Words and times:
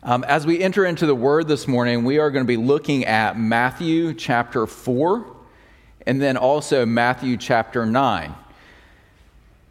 Um, 0.00 0.22
as 0.28 0.46
we 0.46 0.60
enter 0.60 0.86
into 0.86 1.06
the 1.06 1.14
word 1.14 1.48
this 1.48 1.66
morning, 1.66 2.04
we 2.04 2.18
are 2.18 2.30
going 2.30 2.44
to 2.44 2.48
be 2.48 2.56
looking 2.56 3.04
at 3.04 3.36
Matthew 3.36 4.14
chapter 4.14 4.64
4 4.64 5.26
and 6.06 6.22
then 6.22 6.36
also 6.36 6.86
Matthew 6.86 7.36
chapter 7.36 7.84
9. 7.84 8.32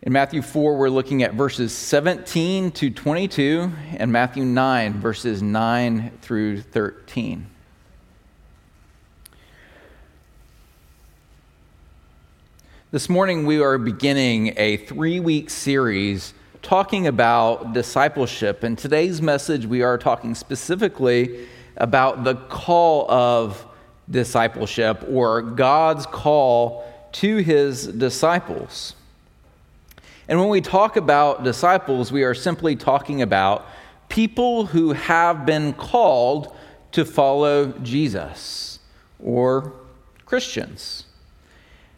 In 0.02 0.12
Matthew 0.12 0.42
4, 0.42 0.76
we're 0.76 0.90
looking 0.90 1.24
at 1.24 1.34
verses 1.34 1.72
17 1.72 2.72
to 2.72 2.90
22, 2.90 3.72
and 3.96 4.12
Matthew 4.12 4.44
9, 4.44 5.00
verses 5.00 5.42
9 5.42 6.12
through 6.22 6.62
13. 6.62 7.48
This 12.92 13.08
morning, 13.08 13.46
we 13.46 13.62
are 13.62 13.78
beginning 13.78 14.56
a 14.58 14.76
three 14.76 15.22
week 15.22 15.50
series 15.50 16.34
talking 16.68 17.08
about 17.08 17.72
discipleship. 17.72 18.62
In 18.62 18.76
today's 18.76 19.22
message, 19.22 19.66
we 19.66 19.84
are 19.84 19.98
talking 19.98 20.36
specifically 20.36 21.48
about 21.78 22.26
the 22.26 22.36
call 22.36 23.10
of 23.10 23.66
discipleship 24.12 25.02
or 25.10 25.42
God's 25.42 26.06
call 26.06 26.86
to 27.14 27.38
his 27.38 27.88
disciples. 27.88 28.96
And 30.28 30.38
when 30.42 30.50
we 30.50 30.60
talk 30.60 30.98
about 30.98 31.46
disciples, 31.46 32.12
we 32.12 32.24
are 32.24 32.34
simply 32.34 32.76
talking 32.76 33.22
about 33.22 33.66
people 34.10 34.66
who 34.66 34.92
have 34.92 35.46
been 35.46 35.72
called 35.72 36.54
to 36.92 37.06
follow 37.06 37.68
Jesus 37.82 38.80
or 39.24 39.72
Christians. 40.26 41.06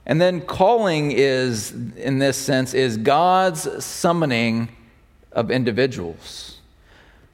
And 0.09 0.20
then 0.20 0.41
calling 0.41 1.12
is, 1.12 1.70
in 1.95 2.18
this 2.18 2.36
sense, 2.36 2.73
is 2.73 2.98
God's 2.98 3.86
summoning 3.86 4.70
of 5.32 5.52
individuals. 5.52 6.58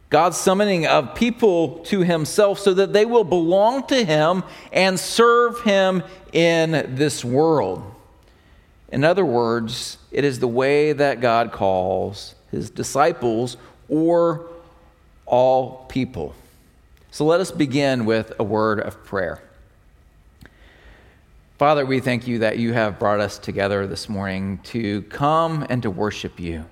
God's 0.10 0.36
summoning 0.36 0.86
of 0.86 1.16
people 1.16 1.80
to 1.86 2.02
himself 2.02 2.60
so 2.60 2.74
that 2.74 2.92
they 2.92 3.06
will 3.06 3.24
belong 3.24 3.88
to 3.88 4.04
him 4.04 4.44
and 4.74 5.00
serve 5.00 5.62
him 5.62 6.04
in 6.34 6.96
this 6.96 7.24
world. 7.24 7.82
In 8.90 9.06
other 9.06 9.24
words, 9.24 9.98
it 10.12 10.26
is 10.26 10.40
the 10.40 10.48
way 10.50 10.92
that 10.92 11.22
God 11.22 11.54
calls 11.54 12.36
his 12.52 12.70
disciples 12.70 13.56
or 13.88 14.48
all 15.26 15.86
people. 15.88 16.36
So 17.10 17.24
let 17.24 17.40
us 17.40 17.52
begin 17.52 18.04
with 18.04 18.34
a 18.38 18.44
word 18.44 18.82
of 18.82 19.02
prayer. 19.06 19.42
Father, 21.58 21.86
we 21.86 22.02
thank 22.02 22.28
you 22.28 22.40
that 22.40 22.60
you 22.60 22.74
have 22.74 23.00
brought 23.00 23.22
us 23.22 23.40
together 23.40 23.88
this 23.88 24.10
morning 24.10 24.60
to 24.66 25.04
come 25.04 25.66
and 25.70 25.82
to 25.84 25.90
worship 25.90 26.38
you. 26.38 26.66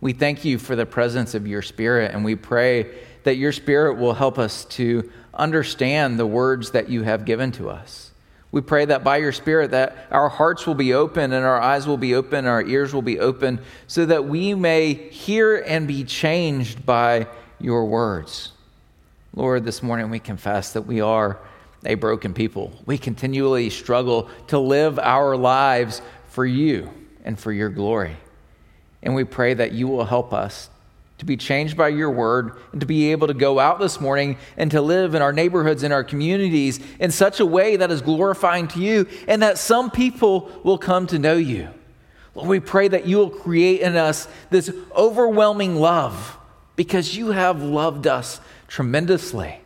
We 0.00 0.12
thank 0.12 0.44
you 0.44 0.58
for 0.58 0.74
the 0.74 0.84
presence 0.84 1.36
of 1.36 1.46
your 1.46 1.62
Spirit, 1.62 2.10
and 2.12 2.24
we 2.24 2.34
pray 2.34 2.96
that 3.22 3.36
your 3.36 3.52
Spirit 3.52 3.96
will 3.96 4.14
help 4.14 4.36
us 4.36 4.64
to 4.64 5.08
understand 5.34 6.18
the 6.18 6.26
words 6.26 6.72
that 6.72 6.88
you 6.88 7.04
have 7.04 7.24
given 7.24 7.52
to 7.52 7.70
us. 7.70 8.10
We 8.50 8.60
pray 8.60 8.84
that 8.86 9.04
by 9.04 9.18
your 9.18 9.30
Spirit 9.30 9.70
that 9.70 10.08
our 10.10 10.28
hearts 10.28 10.66
will 10.66 10.74
be 10.74 10.94
open 10.94 11.32
and 11.32 11.46
our 11.46 11.60
eyes 11.60 11.86
will 11.86 11.96
be 11.96 12.16
open, 12.16 12.44
our 12.44 12.62
ears 12.62 12.92
will 12.92 13.02
be 13.02 13.20
open, 13.20 13.60
so 13.86 14.04
that 14.04 14.24
we 14.24 14.52
may 14.52 14.94
hear 14.94 15.58
and 15.58 15.86
be 15.86 16.02
changed 16.02 16.84
by 16.84 17.28
your 17.60 17.84
words. 17.84 18.50
Lord, 19.32 19.64
this 19.64 19.80
morning 19.80 20.10
we 20.10 20.18
confess 20.18 20.72
that 20.72 20.82
we 20.82 21.00
are 21.00 21.38
a 21.86 21.94
broken 21.94 22.34
people. 22.34 22.72
We 22.86 22.98
continually 22.98 23.70
struggle 23.70 24.28
to 24.48 24.58
live 24.58 24.98
our 24.98 25.36
lives 25.36 26.02
for 26.28 26.44
you 26.46 26.90
and 27.24 27.38
for 27.38 27.52
your 27.52 27.68
glory. 27.68 28.16
And 29.02 29.14
we 29.14 29.24
pray 29.24 29.54
that 29.54 29.72
you 29.72 29.86
will 29.88 30.04
help 30.04 30.32
us 30.32 30.70
to 31.18 31.24
be 31.24 31.36
changed 31.36 31.76
by 31.76 31.88
your 31.88 32.10
word 32.10 32.58
and 32.72 32.80
to 32.80 32.86
be 32.86 33.12
able 33.12 33.28
to 33.28 33.34
go 33.34 33.58
out 33.58 33.78
this 33.78 34.00
morning 34.00 34.36
and 34.56 34.70
to 34.70 34.80
live 34.80 35.14
in 35.14 35.22
our 35.22 35.32
neighborhoods, 35.32 35.82
in 35.82 35.92
our 35.92 36.04
communities 36.04 36.80
in 36.98 37.10
such 37.10 37.40
a 37.40 37.46
way 37.46 37.76
that 37.76 37.90
is 37.90 38.02
glorifying 38.02 38.66
to 38.68 38.80
you 38.80 39.06
and 39.28 39.42
that 39.42 39.58
some 39.58 39.90
people 39.90 40.50
will 40.64 40.78
come 40.78 41.06
to 41.06 41.18
know 41.18 41.36
you. 41.36 41.68
Lord, 42.34 42.48
we 42.48 42.60
pray 42.60 42.88
that 42.88 43.06
you 43.06 43.18
will 43.18 43.30
create 43.30 43.80
in 43.80 43.96
us 43.96 44.26
this 44.50 44.74
overwhelming 44.94 45.76
love 45.76 46.36
because 46.74 47.16
you 47.16 47.30
have 47.30 47.62
loved 47.62 48.06
us 48.06 48.40
tremendously. 48.66 49.60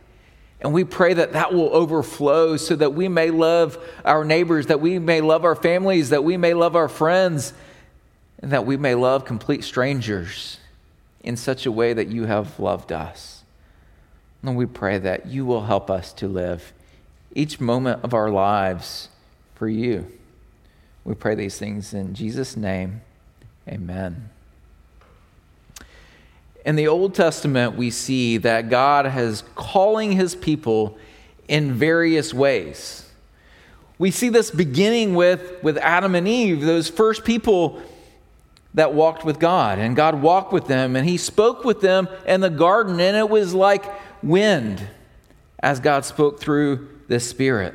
And 0.61 0.73
we 0.73 0.83
pray 0.83 1.13
that 1.13 1.33
that 1.33 1.53
will 1.53 1.69
overflow 1.73 2.57
so 2.57 2.75
that 2.75 2.93
we 2.93 3.07
may 3.07 3.31
love 3.31 3.77
our 4.03 4.25
neighbors, 4.25 4.67
that 4.67 4.81
we 4.81 4.99
may 4.99 5.21
love 5.21 5.45
our 5.45 5.55
families, 5.55 6.09
that 6.09 6.23
we 6.23 6.35
may 6.35 6.53
love 6.53 6.75
our 6.75 6.89
friends, 6.89 7.53
and 8.41 8.51
that 8.51 8.65
we 8.65 8.75
may 8.75 8.95
love 8.95 9.25
complete 9.25 9.63
strangers 9.63 10.57
in 11.21 11.37
such 11.37 11.65
a 11.65 11.71
way 11.71 11.93
that 11.93 12.07
you 12.07 12.25
have 12.25 12.59
loved 12.59 12.91
us. 12.91 13.43
And 14.43 14.55
we 14.55 14.65
pray 14.65 14.97
that 14.97 15.27
you 15.27 15.45
will 15.45 15.63
help 15.63 15.89
us 15.89 16.13
to 16.13 16.27
live 16.27 16.73
each 17.35 17.59
moment 17.59 18.03
of 18.03 18.13
our 18.13 18.29
lives 18.29 19.09
for 19.55 19.67
you. 19.67 20.07
We 21.03 21.13
pray 21.15 21.35
these 21.35 21.57
things 21.57 21.93
in 21.93 22.13
Jesus' 22.13 22.55
name. 22.55 23.01
Amen. 23.67 24.29
In 26.65 26.75
the 26.75 26.87
Old 26.87 27.15
Testament, 27.15 27.75
we 27.75 27.89
see 27.89 28.37
that 28.37 28.69
God 28.69 29.05
has 29.05 29.43
calling 29.55 30.11
his 30.11 30.35
people 30.35 30.97
in 31.47 31.73
various 31.73 32.33
ways. 32.33 33.09
We 33.97 34.11
see 34.11 34.29
this 34.29 34.51
beginning 34.51 35.15
with, 35.15 35.63
with 35.63 35.77
Adam 35.77 36.15
and 36.15 36.27
Eve, 36.27 36.61
those 36.61 36.89
first 36.89 37.23
people 37.23 37.81
that 38.73 38.93
walked 38.93 39.25
with 39.25 39.39
God. 39.39 39.79
And 39.79 39.95
God 39.95 40.21
walked 40.21 40.53
with 40.53 40.67
them, 40.67 40.95
and 40.95 41.07
he 41.07 41.17
spoke 41.17 41.63
with 41.63 41.81
them 41.81 42.07
in 42.25 42.41
the 42.41 42.49
garden, 42.49 42.99
and 42.99 43.17
it 43.17 43.29
was 43.29 43.53
like 43.53 43.85
wind 44.21 44.87
as 45.59 45.79
God 45.79 46.05
spoke 46.05 46.39
through 46.39 46.89
the 47.07 47.19
Spirit. 47.19 47.73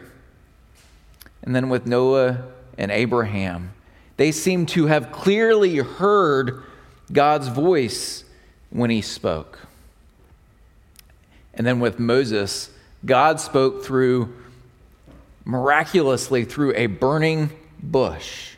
And 1.42 1.54
then 1.54 1.68
with 1.68 1.86
Noah 1.86 2.44
and 2.78 2.90
Abraham, 2.90 3.72
they 4.16 4.32
seem 4.32 4.66
to 4.66 4.86
have 4.86 5.12
clearly 5.12 5.76
heard 5.76 6.62
God's 7.12 7.48
voice 7.48 8.23
when 8.74 8.90
he 8.90 9.00
spoke. 9.00 9.60
And 11.54 11.66
then 11.66 11.78
with 11.78 11.98
Moses, 11.98 12.70
God 13.06 13.38
spoke 13.38 13.84
through 13.84 14.34
miraculously 15.44 16.44
through 16.44 16.74
a 16.74 16.86
burning 16.86 17.50
bush. 17.80 18.56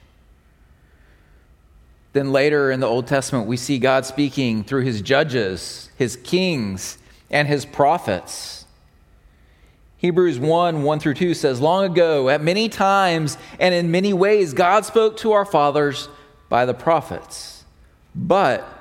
Then 2.15 2.33
later 2.33 2.71
in 2.71 2.81
the 2.81 2.87
Old 2.87 3.07
Testament, 3.07 3.47
we 3.47 3.59
see 3.59 3.79
God 3.79 4.07
speaking 4.07 4.65
through 4.65 4.85
his 4.85 5.03
judges, 5.03 5.91
his 5.99 6.17
kings, 6.17 6.97
and 7.31 7.47
his 7.47 7.67
prophets. 7.67 8.65
Hebrews 9.99 10.39
1 10.39 10.83
1 10.83 11.01
through 11.01 11.15
2 11.15 11.35
says, 11.35 11.61
Long 11.61 11.85
ago, 11.85 12.31
at 12.31 12.41
many 12.41 12.71
times 12.71 13.37
and 13.61 13.75
in 13.75 13.91
many 13.91 14.15
ways, 14.15 14.55
God 14.55 14.87
spoke 14.87 15.19
to 15.19 15.33
our 15.33 15.45
fathers 15.45 16.09
by 16.49 16.65
the 16.65 16.75
prophets. 16.75 17.65
But 18.15 18.76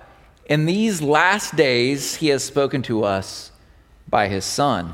in 0.45 0.65
these 0.65 1.01
last 1.01 1.55
days, 1.55 2.15
he 2.15 2.27
has 2.27 2.43
spoken 2.43 2.81
to 2.83 3.03
us 3.03 3.51
by 4.07 4.27
his 4.27 4.45
Son, 4.45 4.93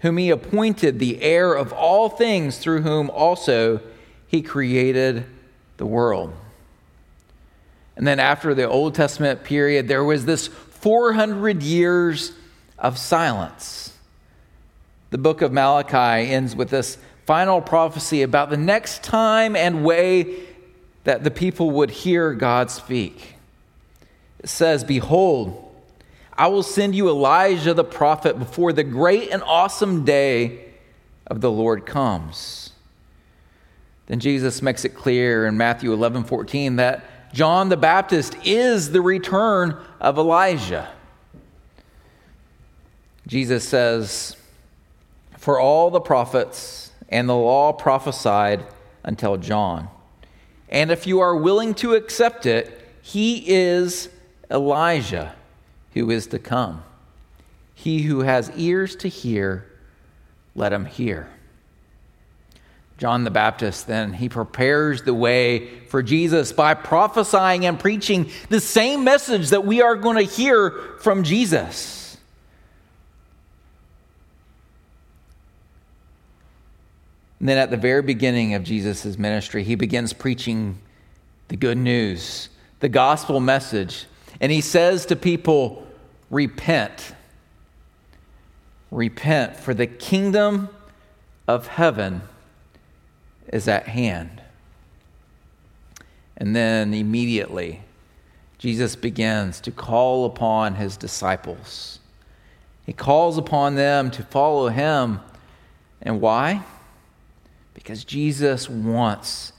whom 0.00 0.18
he 0.18 0.28
appointed 0.30 0.98
the 0.98 1.22
heir 1.22 1.54
of 1.54 1.72
all 1.72 2.10
things, 2.10 2.58
through 2.58 2.82
whom 2.82 3.08
also 3.10 3.80
he 4.26 4.42
created 4.42 5.24
the 5.78 5.86
world. 5.86 6.34
And 7.96 8.06
then 8.06 8.20
after 8.20 8.54
the 8.54 8.68
Old 8.68 8.94
Testament 8.94 9.44
period, 9.44 9.88
there 9.88 10.04
was 10.04 10.26
this 10.26 10.48
400 10.48 11.62
years 11.62 12.32
of 12.78 12.98
silence. 12.98 13.96
The 15.10 15.18
book 15.18 15.40
of 15.40 15.52
Malachi 15.52 16.30
ends 16.30 16.54
with 16.54 16.68
this 16.68 16.98
final 17.24 17.62
prophecy 17.62 18.20
about 18.20 18.50
the 18.50 18.56
next 18.58 19.02
time 19.02 19.56
and 19.56 19.84
way 19.84 20.40
that 21.04 21.24
the 21.24 21.30
people 21.30 21.70
would 21.70 21.90
hear 21.90 22.34
God 22.34 22.70
speak 22.70 23.33
says, 24.44 24.84
Behold, 24.84 25.60
I 26.32 26.48
will 26.48 26.62
send 26.62 26.94
you 26.94 27.08
Elijah 27.08 27.74
the 27.74 27.84
prophet 27.84 28.38
before 28.38 28.72
the 28.72 28.84
great 28.84 29.30
and 29.30 29.42
awesome 29.42 30.04
day 30.04 30.64
of 31.26 31.40
the 31.40 31.50
Lord 31.50 31.86
comes. 31.86 32.72
Then 34.06 34.20
Jesus 34.20 34.60
makes 34.60 34.84
it 34.84 34.90
clear 34.90 35.46
in 35.46 35.56
Matthew 35.56 35.92
11 35.92 36.24
14 36.24 36.76
that 36.76 37.32
John 37.32 37.68
the 37.68 37.76
Baptist 37.76 38.36
is 38.44 38.90
the 38.90 39.00
return 39.00 39.76
of 40.00 40.18
Elijah. 40.18 40.88
Jesus 43.26 43.66
says, 43.66 44.36
For 45.38 45.58
all 45.58 45.90
the 45.90 46.00
prophets 46.00 46.92
and 47.08 47.28
the 47.28 47.34
law 47.34 47.72
prophesied 47.72 48.64
until 49.02 49.36
John. 49.36 49.88
And 50.68 50.90
if 50.90 51.06
you 51.06 51.20
are 51.20 51.36
willing 51.36 51.74
to 51.74 51.94
accept 51.94 52.46
it, 52.46 52.80
he 53.02 53.48
is 53.48 54.08
Elijah 54.54 55.34
who 55.94 56.10
is 56.10 56.28
to 56.28 56.38
come. 56.38 56.82
He 57.74 58.02
who 58.02 58.20
has 58.20 58.50
ears 58.56 58.94
to 58.96 59.08
hear, 59.08 59.66
let 60.54 60.72
him 60.72 60.84
hear. 60.84 61.28
John 62.96 63.24
the 63.24 63.30
Baptist, 63.30 63.88
then, 63.88 64.12
he 64.12 64.28
prepares 64.28 65.02
the 65.02 65.12
way 65.12 65.80
for 65.86 66.00
Jesus 66.00 66.52
by 66.52 66.74
prophesying 66.74 67.66
and 67.66 67.78
preaching 67.78 68.30
the 68.48 68.60
same 68.60 69.02
message 69.02 69.50
that 69.50 69.66
we 69.66 69.82
are 69.82 69.96
going 69.96 70.16
to 70.16 70.32
hear 70.32 70.70
from 71.00 71.24
Jesus. 71.24 72.16
And 77.40 77.48
then 77.48 77.58
at 77.58 77.70
the 77.70 77.76
very 77.76 78.00
beginning 78.00 78.54
of 78.54 78.62
Jesus' 78.62 79.18
ministry, 79.18 79.64
he 79.64 79.74
begins 79.74 80.12
preaching 80.12 80.78
the 81.48 81.56
good 81.56 81.76
news, 81.76 82.48
the 82.78 82.88
gospel 82.88 83.40
message 83.40 84.06
and 84.40 84.50
he 84.50 84.60
says 84.60 85.06
to 85.06 85.16
people, 85.16 85.86
Repent. 86.30 87.14
Repent, 88.90 89.56
for 89.56 89.74
the 89.74 89.86
kingdom 89.86 90.68
of 91.46 91.66
heaven 91.66 92.22
is 93.52 93.68
at 93.68 93.88
hand. 93.88 94.40
And 96.36 96.54
then 96.54 96.94
immediately, 96.94 97.82
Jesus 98.58 98.96
begins 98.96 99.60
to 99.60 99.70
call 99.70 100.24
upon 100.24 100.76
his 100.76 100.96
disciples. 100.96 101.98
He 102.86 102.92
calls 102.92 103.38
upon 103.38 103.74
them 103.74 104.10
to 104.12 104.22
follow 104.22 104.68
him. 104.68 105.20
And 106.02 106.20
why? 106.20 106.64
Because 107.74 108.04
Jesus 108.04 108.68
wants 108.68 109.52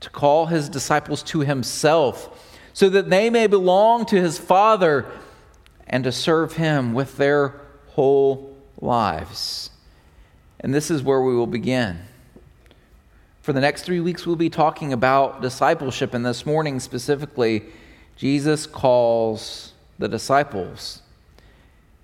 to 0.00 0.10
call 0.10 0.46
his 0.46 0.68
disciples 0.68 1.22
to 1.24 1.40
himself 1.40 2.33
so 2.74 2.90
that 2.90 3.08
they 3.08 3.30
may 3.30 3.46
belong 3.46 4.04
to 4.04 4.20
his 4.20 4.36
Father 4.36 5.06
and 5.86 6.04
to 6.04 6.12
serve 6.12 6.54
him 6.54 6.92
with 6.92 7.16
their 7.16 7.54
whole 7.90 8.54
lives. 8.80 9.70
And 10.60 10.74
this 10.74 10.90
is 10.90 11.02
where 11.02 11.22
we 11.22 11.34
will 11.34 11.46
begin. 11.46 12.00
For 13.42 13.52
the 13.52 13.60
next 13.60 13.82
three 13.82 14.00
weeks, 14.00 14.26
we'll 14.26 14.36
be 14.36 14.50
talking 14.50 14.92
about 14.92 15.40
discipleship, 15.40 16.14
and 16.14 16.26
this 16.26 16.44
morning 16.44 16.80
specifically, 16.80 17.62
Jesus 18.16 18.66
calls 18.66 19.72
the 19.98 20.08
disciples. 20.08 21.00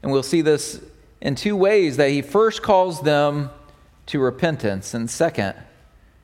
And 0.03 0.13
we'll 0.13 0.23
see 0.23 0.41
this 0.41 0.85
in 1.21 1.35
two 1.35 1.57
ways 1.57 1.97
that 1.97 2.11
he 2.11 2.23
first 2.23 2.63
calls 2.63 3.03
them 3.03 3.51
to 4.07 4.21
repentance, 4.21 4.95
and 4.95 5.11
second, 5.11 5.55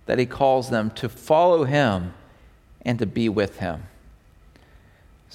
that 0.04 0.18
he 0.18 0.26
calls 0.26 0.70
them 0.70 0.90
to 0.90 1.08
follow 1.08 1.64
him 1.64 2.14
and 2.82 2.98
to 3.00 3.06
be 3.06 3.28
with 3.28 3.58
him. 3.58 3.84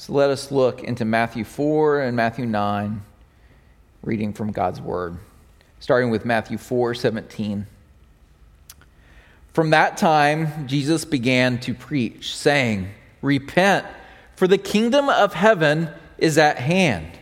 So 0.01 0.13
let 0.13 0.31
us 0.31 0.49
look 0.49 0.83
into 0.83 1.05
Matthew 1.05 1.43
4 1.43 2.01
and 2.01 2.17
Matthew 2.17 2.47
9, 2.47 3.03
reading 4.01 4.33
from 4.33 4.51
God's 4.51 4.81
word, 4.81 5.19
starting 5.79 6.09
with 6.09 6.25
Matthew 6.25 6.57
4 6.57 6.95
17. 6.95 7.67
From 9.53 9.69
that 9.69 9.97
time, 9.97 10.67
Jesus 10.67 11.05
began 11.05 11.59
to 11.59 11.75
preach, 11.75 12.35
saying, 12.35 12.89
Repent, 13.21 13.85
for 14.35 14.47
the 14.47 14.57
kingdom 14.57 15.07
of 15.07 15.35
heaven 15.35 15.87
is 16.17 16.35
at 16.39 16.57
hand. 16.57 17.19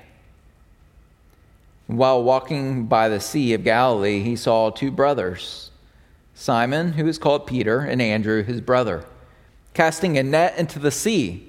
While 1.88 2.24
walking 2.24 2.86
by 2.86 3.10
the 3.10 3.20
Sea 3.20 3.56
of 3.56 3.66
Galilee, 3.66 4.22
he 4.22 4.38
saw 4.38 4.70
two 4.70 4.90
brothers, 4.90 5.72
Simon, 6.34 6.94
who 6.94 7.10
is 7.10 7.18
called 7.18 7.46
Peter, 7.46 7.82
and 7.82 8.02
Andrew, 8.02 8.42
his 8.42 8.62
brother, 8.62 9.04
casting 9.74 10.18
a 10.18 10.24
net 10.24 10.58
into 10.58 10.80
the 10.80 10.92
sea, 10.92 11.49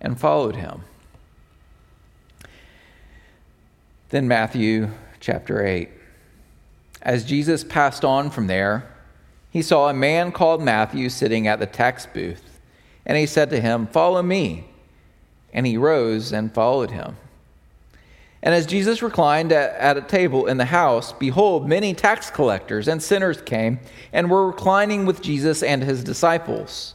and 0.00 0.18
followed 0.18 0.56
him. 0.56 0.84
Then, 4.10 4.26
Matthew 4.26 4.90
chapter 5.20 5.64
8. 5.64 5.90
As 7.02 7.24
Jesus 7.24 7.62
passed 7.62 8.04
on 8.04 8.30
from 8.30 8.46
there, 8.46 8.90
he 9.50 9.62
saw 9.62 9.88
a 9.88 9.94
man 9.94 10.32
called 10.32 10.62
Matthew 10.62 11.08
sitting 11.08 11.46
at 11.46 11.58
the 11.58 11.66
tax 11.66 12.06
booth. 12.06 12.60
And 13.04 13.16
he 13.16 13.26
said 13.26 13.50
to 13.50 13.60
him, 13.60 13.86
Follow 13.86 14.22
me. 14.22 14.68
And 15.52 15.66
he 15.66 15.76
rose 15.76 16.32
and 16.32 16.52
followed 16.52 16.90
him. 16.90 17.16
And 18.42 18.54
as 18.54 18.66
Jesus 18.66 19.02
reclined 19.02 19.50
at, 19.52 19.96
a 19.96 20.02
table 20.02 20.46
in 20.46 20.58
the 20.58 20.66
house, 20.66 21.12
behold, 21.12 21.68
many 21.68 21.92
tax 21.92 22.30
collectors 22.30 22.86
and 22.86 23.02
sinners 23.02 23.42
came 23.42 23.80
and 24.12 24.30
were 24.30 24.46
reclining 24.46 25.06
with 25.06 25.20
Jesus 25.20 25.62
and 25.62 25.82
his 25.82 26.04
disciples. 26.04 26.94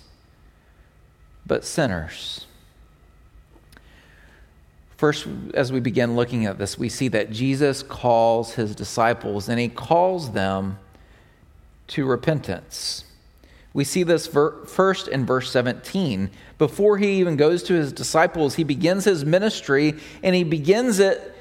but 1.45 1.65
sinners. 1.65 2.45
First, 4.97 5.27
as 5.53 5.71
we 5.71 5.79
begin 5.79 6.15
looking 6.15 6.45
at 6.45 6.57
this, 6.57 6.77
we 6.77 6.87
see 6.87 7.07
that 7.07 7.31
Jesus 7.31 7.81
calls 7.81 8.53
his 8.53 8.75
disciples 8.75 9.49
and 9.49 9.59
he 9.59 9.67
calls 9.67 10.31
them 10.31 10.77
to 11.87 12.05
repentance. 12.05 13.05
We 13.73 13.83
see 13.83 14.03
this 14.03 14.27
ver- 14.27 14.65
first 14.65 15.07
in 15.07 15.25
verse 15.25 15.49
17. 15.49 16.29
Before 16.57 16.97
he 16.97 17.13
even 17.13 17.35
goes 17.35 17.63
to 17.63 17.73
his 17.73 17.91
disciples, 17.91 18.55
he 18.55 18.63
begins 18.63 19.05
his 19.05 19.25
ministry 19.25 19.95
and 20.21 20.35
he 20.35 20.43
begins 20.43 20.99
it 20.99 21.31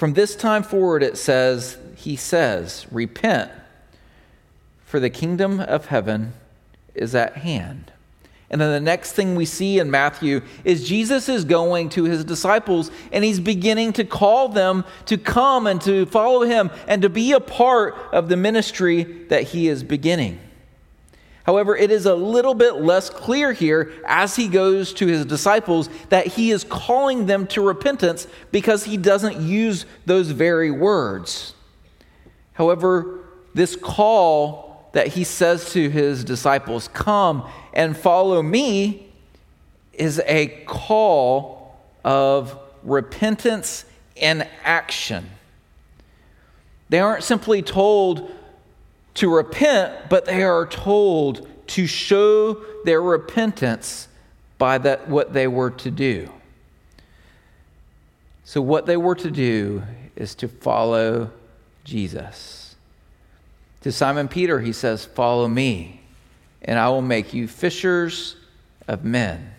from 0.00 0.14
this 0.14 0.34
time 0.34 0.62
forward, 0.62 1.02
it 1.02 1.18
says, 1.18 1.76
He 1.94 2.16
says, 2.16 2.86
Repent, 2.90 3.50
for 4.86 4.98
the 4.98 5.10
kingdom 5.10 5.60
of 5.60 5.88
heaven 5.88 6.32
is 6.94 7.14
at 7.14 7.36
hand. 7.36 7.92
And 8.50 8.60
then 8.60 8.72
the 8.72 8.80
next 8.80 9.12
thing 9.12 9.36
we 9.36 9.44
see 9.44 9.78
in 9.78 9.90
Matthew 9.90 10.42
is 10.64 10.88
Jesus 10.88 11.28
is 11.28 11.44
going 11.44 11.88
to 11.90 12.04
his 12.04 12.24
disciples 12.24 12.90
and 13.12 13.24
he's 13.24 13.38
beginning 13.38 13.92
to 13.94 14.04
call 14.04 14.48
them 14.48 14.84
to 15.06 15.16
come 15.16 15.68
and 15.68 15.80
to 15.82 16.04
follow 16.06 16.42
him 16.42 16.70
and 16.88 17.02
to 17.02 17.08
be 17.08 17.30
a 17.32 17.40
part 17.40 17.94
of 18.12 18.28
the 18.28 18.36
ministry 18.36 19.04
that 19.28 19.44
he 19.44 19.68
is 19.68 19.84
beginning. 19.84 20.40
However, 21.44 21.76
it 21.76 21.90
is 21.90 22.06
a 22.06 22.14
little 22.14 22.54
bit 22.54 22.76
less 22.76 23.08
clear 23.08 23.52
here 23.52 23.92
as 24.06 24.36
he 24.36 24.48
goes 24.48 24.92
to 24.94 25.06
his 25.06 25.24
disciples 25.24 25.88
that 26.08 26.26
he 26.26 26.50
is 26.50 26.64
calling 26.64 27.26
them 27.26 27.46
to 27.48 27.62
repentance 27.62 28.26
because 28.50 28.84
he 28.84 28.96
doesn't 28.96 29.40
use 29.40 29.86
those 30.06 30.30
very 30.30 30.70
words. 30.70 31.54
However, 32.52 33.20
this 33.54 33.74
call 33.76 34.69
that 34.92 35.08
he 35.08 35.24
says 35.24 35.72
to 35.72 35.88
his 35.88 36.24
disciples, 36.24 36.88
Come 36.88 37.48
and 37.72 37.96
follow 37.96 38.42
me, 38.42 39.08
is 39.92 40.20
a 40.26 40.48
call 40.66 41.78
of 42.04 42.58
repentance 42.82 43.84
and 44.20 44.46
action. 44.64 45.30
They 46.88 47.00
aren't 47.00 47.22
simply 47.22 47.62
told, 47.62 48.34
to 49.14 49.32
repent, 49.32 50.08
but 50.08 50.24
they 50.24 50.42
are 50.42 50.66
told 50.66 51.46
to 51.68 51.86
show 51.86 52.62
their 52.84 53.02
repentance 53.02 54.08
by 54.58 54.78
that 54.78 55.08
what 55.08 55.32
they 55.32 55.46
were 55.46 55.70
to 55.70 55.90
do. 55.90 56.28
So 58.44 58.60
what 58.60 58.86
they 58.86 58.96
were 58.96 59.14
to 59.14 59.30
do 59.30 59.82
is 60.16 60.34
to 60.36 60.48
follow 60.48 61.30
Jesus. 61.84 62.59
To 63.82 63.92
Simon 63.92 64.28
Peter 64.28 64.60
he 64.60 64.72
says, 64.72 65.04
"Follow 65.04 65.48
me, 65.48 66.02
and 66.62 66.78
I 66.78 66.88
will 66.88 67.02
make 67.02 67.32
you 67.32 67.48
fishers 67.48 68.36
of 68.86 69.04
men." 69.04 69.52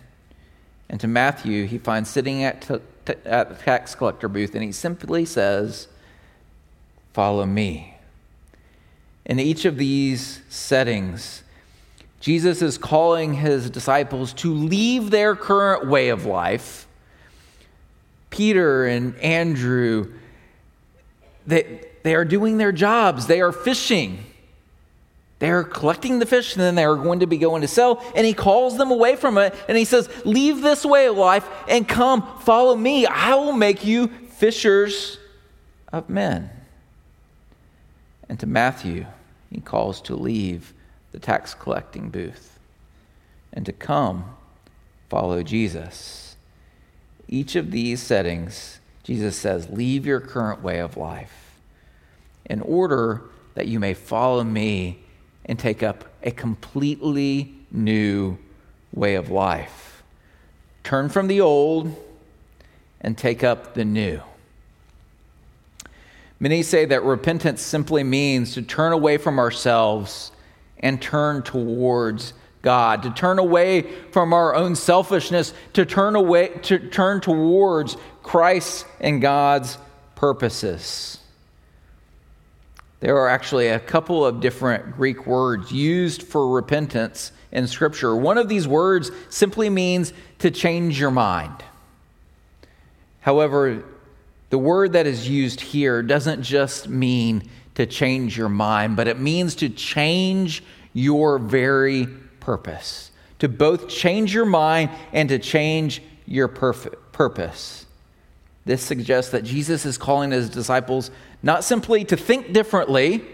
And 0.88 1.00
to 1.00 1.08
Matthew 1.08 1.66
he 1.66 1.78
finds 1.78 2.10
sitting 2.10 2.44
at, 2.44 2.62
t- 2.62 2.80
t- 3.04 3.14
at 3.24 3.48
the 3.48 3.54
tax 3.54 3.94
collector 3.94 4.28
booth 4.28 4.54
and 4.54 4.62
he 4.62 4.72
simply 4.72 5.24
says, 5.24 5.88
"Follow 7.12 7.46
me." 7.46 7.96
In 9.24 9.38
each 9.38 9.64
of 9.64 9.78
these 9.78 10.42
settings, 10.48 11.42
Jesus 12.20 12.62
is 12.62 12.78
calling 12.78 13.34
his 13.34 13.70
disciples 13.70 14.32
to 14.34 14.52
leave 14.52 15.10
their 15.10 15.34
current 15.34 15.88
way 15.88 16.08
of 16.08 16.24
life. 16.24 16.86
Peter 18.30 18.86
and 18.86 19.16
Andrew, 19.16 20.12
they, 21.46 21.84
they 22.02 22.14
are 22.14 22.24
doing 22.24 22.58
their 22.58 22.72
jobs, 22.72 23.26
they 23.26 23.40
are 23.40 23.52
fishing. 23.52 24.24
They're 25.42 25.64
collecting 25.64 26.20
the 26.20 26.26
fish 26.26 26.54
and 26.54 26.62
then 26.62 26.76
they're 26.76 26.94
going 26.94 27.18
to 27.18 27.26
be 27.26 27.36
going 27.36 27.62
to 27.62 27.68
sell. 27.68 28.00
And 28.14 28.24
he 28.24 28.32
calls 28.32 28.76
them 28.76 28.92
away 28.92 29.16
from 29.16 29.38
it 29.38 29.52
and 29.66 29.76
he 29.76 29.84
says, 29.84 30.08
Leave 30.24 30.62
this 30.62 30.84
way 30.84 31.08
of 31.08 31.16
life 31.16 31.48
and 31.66 31.88
come, 31.88 32.22
follow 32.42 32.76
me. 32.76 33.06
I 33.06 33.34
will 33.34 33.52
make 33.52 33.84
you 33.84 34.06
fishers 34.06 35.18
of 35.92 36.08
men. 36.08 36.48
And 38.28 38.38
to 38.38 38.46
Matthew, 38.46 39.06
he 39.50 39.60
calls 39.60 40.00
to 40.02 40.14
leave 40.14 40.72
the 41.10 41.18
tax 41.18 41.54
collecting 41.54 42.10
booth 42.10 42.60
and 43.52 43.66
to 43.66 43.72
come 43.72 44.36
follow 45.10 45.42
Jesus. 45.42 46.36
Each 47.26 47.56
of 47.56 47.72
these 47.72 48.00
settings, 48.00 48.78
Jesus 49.02 49.36
says, 49.36 49.70
Leave 49.70 50.06
your 50.06 50.20
current 50.20 50.62
way 50.62 50.78
of 50.78 50.96
life 50.96 51.41
in 52.52 52.60
order 52.60 53.22
that 53.54 53.66
you 53.66 53.80
may 53.80 53.94
follow 53.94 54.44
me 54.44 55.02
and 55.46 55.58
take 55.58 55.82
up 55.82 56.04
a 56.22 56.30
completely 56.30 57.54
new 57.70 58.36
way 58.92 59.14
of 59.14 59.30
life. 59.30 60.02
Turn 60.84 61.08
from 61.08 61.28
the 61.28 61.40
old 61.40 61.96
and 63.00 63.16
take 63.16 63.42
up 63.42 63.72
the 63.72 63.86
new. 63.86 64.20
Many 66.38 66.62
say 66.62 66.84
that 66.84 67.02
repentance 67.04 67.62
simply 67.62 68.04
means 68.04 68.52
to 68.52 68.60
turn 68.60 68.92
away 68.92 69.16
from 69.16 69.38
ourselves 69.38 70.30
and 70.78 71.00
turn 71.00 71.42
towards 71.42 72.34
God, 72.60 73.02
to 73.04 73.10
turn 73.12 73.38
away 73.38 73.82
from 74.10 74.34
our 74.34 74.54
own 74.54 74.76
selfishness, 74.76 75.54
to 75.72 75.86
turn 75.86 76.16
away 76.16 76.48
to 76.64 76.90
turn 76.90 77.22
towards 77.22 77.96
Christ 78.22 78.84
and 79.00 79.22
God's 79.22 79.78
purposes. 80.16 81.21
There 83.02 83.16
are 83.16 83.28
actually 83.28 83.66
a 83.66 83.80
couple 83.80 84.24
of 84.24 84.38
different 84.38 84.94
Greek 84.94 85.26
words 85.26 85.72
used 85.72 86.22
for 86.22 86.48
repentance 86.54 87.32
in 87.50 87.66
Scripture. 87.66 88.14
One 88.14 88.38
of 88.38 88.48
these 88.48 88.68
words 88.68 89.10
simply 89.28 89.68
means 89.68 90.12
to 90.38 90.52
change 90.52 91.00
your 91.00 91.10
mind. 91.10 91.64
However, 93.18 93.82
the 94.50 94.58
word 94.58 94.92
that 94.92 95.08
is 95.08 95.28
used 95.28 95.60
here 95.60 96.00
doesn't 96.00 96.44
just 96.44 96.88
mean 96.88 97.50
to 97.74 97.86
change 97.86 98.38
your 98.38 98.48
mind, 98.48 98.94
but 98.94 99.08
it 99.08 99.18
means 99.18 99.56
to 99.56 99.68
change 99.68 100.62
your 100.92 101.40
very 101.40 102.06
purpose. 102.38 103.10
To 103.40 103.48
both 103.48 103.88
change 103.88 104.32
your 104.32 104.46
mind 104.46 104.90
and 105.12 105.28
to 105.28 105.40
change 105.40 106.02
your 106.24 106.46
purpose. 106.46 107.84
This 108.64 108.80
suggests 108.80 109.32
that 109.32 109.42
Jesus 109.42 109.84
is 109.84 109.98
calling 109.98 110.30
his 110.30 110.48
disciples 110.48 111.10
not 111.42 111.64
simply 111.64 112.04
to 112.04 112.16
think 112.16 112.52
differently, 112.52 113.24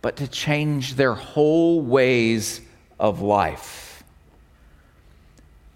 but 0.00 0.16
to 0.16 0.26
change 0.26 0.94
their 0.94 1.14
whole 1.14 1.80
ways 1.80 2.60
of 2.98 3.20
life. 3.20 4.02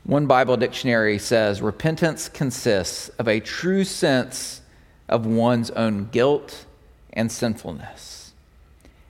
One 0.05 0.27
Bible 0.27 0.57
dictionary 0.57 1.19
says 1.19 1.61
repentance 1.61 2.29
consists 2.29 3.09
of 3.11 3.29
a 3.29 3.41
true 3.41 3.85
sense 3.85 4.63
of 5.09 5.27
one's 5.27 5.71
own 5.73 6.09
guilt 6.11 6.65
and 7.13 7.31
sinfulness, 7.31 8.33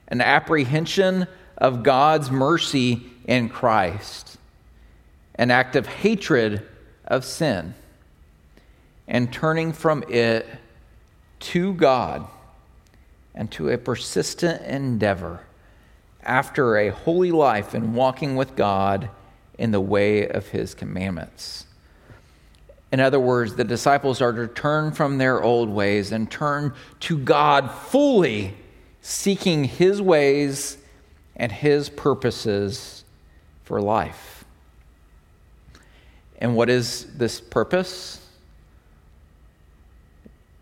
an 0.07 0.21
apprehension 0.21 1.27
of 1.57 1.83
God's 1.83 2.31
mercy 2.31 3.05
in 3.25 3.49
Christ, 3.49 4.37
an 5.35 5.51
act 5.51 5.75
of 5.75 5.85
hatred 5.85 6.65
of 7.05 7.25
sin, 7.25 7.75
and 9.07 9.31
turning 9.31 9.73
from 9.73 10.03
it 10.09 10.47
to 11.39 11.73
God 11.73 12.27
and 13.33 13.51
to 13.51 13.69
a 13.69 13.77
persistent 13.77 14.61
endeavor 14.63 15.41
after 16.23 16.77
a 16.77 16.89
holy 16.89 17.31
life 17.31 17.73
in 17.73 17.93
walking 17.93 18.35
with 18.35 18.55
God 18.55 19.09
in 19.57 19.71
the 19.71 19.79
way 19.79 20.27
of 20.27 20.47
his 20.47 20.73
commandments. 20.73 21.65
In 22.91 22.99
other 22.99 23.19
words, 23.19 23.55
the 23.55 23.63
disciples 23.63 24.21
are 24.21 24.33
to 24.33 24.47
turn 24.47 24.91
from 24.91 25.17
their 25.17 25.41
old 25.43 25.69
ways 25.69 26.11
and 26.11 26.29
turn 26.29 26.73
to 27.01 27.17
God 27.17 27.69
fully, 27.69 28.55
seeking 29.01 29.65
his 29.65 30.01
ways 30.01 30.77
and 31.35 31.51
his 31.51 31.89
purposes 31.89 33.03
for 33.63 33.81
life. 33.81 34.45
And 36.39 36.55
what 36.55 36.69
is 36.69 37.17
this 37.17 37.41
purpose? 37.41 38.26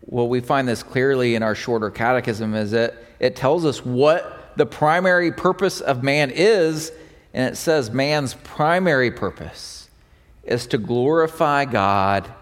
Well, 0.06 0.28
we 0.28 0.40
find 0.40 0.68
this 0.68 0.82
clearly 0.82 1.34
in 1.34 1.42
our 1.42 1.54
shorter 1.54 1.90
catechism 1.90 2.54
is 2.54 2.70
that 2.70 2.94
it 3.18 3.34
tells 3.34 3.64
us 3.64 3.84
what 3.84 4.52
the 4.56 4.66
primary 4.66 5.32
purpose 5.32 5.80
of 5.80 6.02
man 6.02 6.30
is, 6.30 6.92
and 7.34 7.52
it 7.52 7.56
says 7.56 7.90
man's 7.90 8.34
primary 8.34 9.10
purpose 9.10 9.90
is 10.44 10.66
to 10.68 10.78
glorify 10.78 11.64
God 11.64 12.32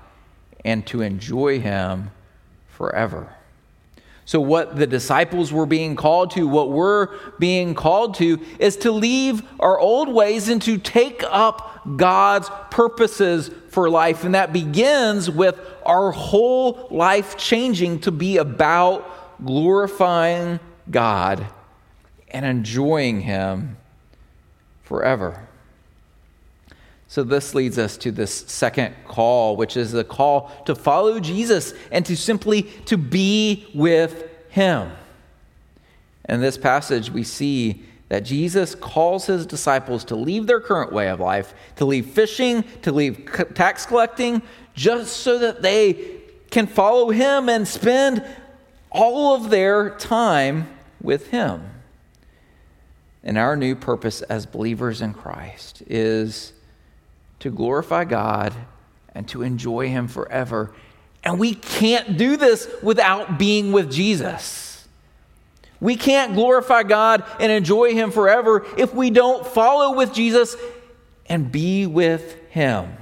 and 0.65 0.87
to 0.87 1.01
enjoy 1.01 1.59
him 1.59 2.11
forever. 2.69 3.35
So, 4.27 4.41
what 4.41 4.77
the 4.77 4.87
disciples 4.87 5.53
were 5.53 5.67
being 5.67 5.97
called 5.97 6.31
to, 6.33 6.49
what 6.49 6.71
we're 6.71 7.09
being 7.39 7.75
called 7.75 8.15
to, 8.17 8.41
is 8.59 8.77
to 8.79 8.91
leave 8.91 9.43
our 9.61 9.79
old 9.79 10.09
ways 10.09 10.49
and 10.49 10.63
to 10.63 10.79
take 10.79 11.23
up 11.29 11.83
God's 11.97 12.51
purposes 12.71 13.51
for 13.75 13.91
life. 13.91 14.25
And 14.25 14.35
that 14.35 14.53
begins 14.53 15.29
with 15.29 15.59
our 15.85 16.13
whole 16.13 16.87
life 16.91 17.37
changing 17.37 18.01
to 18.01 18.13
be 18.13 18.39
about 18.39 19.45
glorifying 19.45 20.61
God 20.91 21.47
and 22.31 22.47
enjoying 22.47 23.21
Him 23.21 23.77
forever. 24.85 25.49
So, 27.09 27.23
this 27.23 27.55
leads 27.55 27.79
us 27.79 27.97
to 27.99 28.11
this 28.11 28.33
second 28.33 28.95
call, 29.07 29.57
which 29.57 29.77
is 29.77 29.93
the 29.93 30.05
call 30.05 30.51
to 30.67 30.75
follow 30.75 31.21
Jesus 31.21 31.75
and 31.93 32.05
to 32.07 32.17
simply 32.17 32.63
to 32.87 32.97
be 32.97 33.69
with 33.75 34.29
Him. 34.49 34.91
In 36.29 36.41
this 36.41 36.57
passage, 36.57 37.11
we 37.11 37.23
see 37.23 37.85
that 38.15 38.23
Jesus 38.23 38.77
calls 38.77 39.27
his 39.27 39.45
disciples 39.45 40.05
to 40.05 40.15
leave 40.15 40.47
their 40.47 40.61
current 40.61 40.93
way 40.93 41.09
of 41.09 41.19
life, 41.19 41.53
to 41.75 41.85
leave 41.85 42.07
fishing, 42.07 42.63
to 42.83 42.93
leave 42.93 43.29
tax 43.55 43.87
collecting, 43.87 44.41
just 44.73 45.17
so 45.17 45.37
that 45.41 45.63
they 45.63 46.21
can 46.49 46.69
follow 46.69 47.11
him 47.11 47.49
and 47.49 47.67
spend 47.67 48.25
all 48.93 49.35
of 49.35 49.51
their 49.51 49.91
time 49.97 50.69
with 51.03 51.27
him. 51.31 51.69
And 53.25 53.37
our 53.37 53.57
new 53.57 53.75
purpose 53.75 54.23
as 54.23 54.47
believers 54.47 55.01
in 55.03 55.13
Christ 55.13 55.83
is 55.89 56.53
to 57.41 57.51
glorify 57.51 58.05
God 58.05 58.55
and 59.13 59.27
to 59.31 59.43
enjoy 59.43 59.89
him 59.89 60.07
forever. 60.07 60.73
And 61.25 61.41
we 61.41 61.57
can't 61.57 62.17
do 62.17 62.37
this 62.37 62.69
without 62.81 63.41
being 63.41 63.73
with 63.73 63.91
Jesus. 63.91 64.64
We 65.85 65.97
can't 65.97 66.33
glorify 66.33 66.83
God 66.85 67.25
and 67.39 67.53
enjoy 67.53 67.93
Him 67.93 68.11
forever 68.11 68.65
if 68.79 68.95
we 68.95 69.11
don't 69.11 69.47
follow 69.47 69.95
with 69.95 70.15
Jesus 70.15 70.57
and 71.27 71.53
be 71.53 71.85
with 71.85 72.39
Him. 72.49 72.97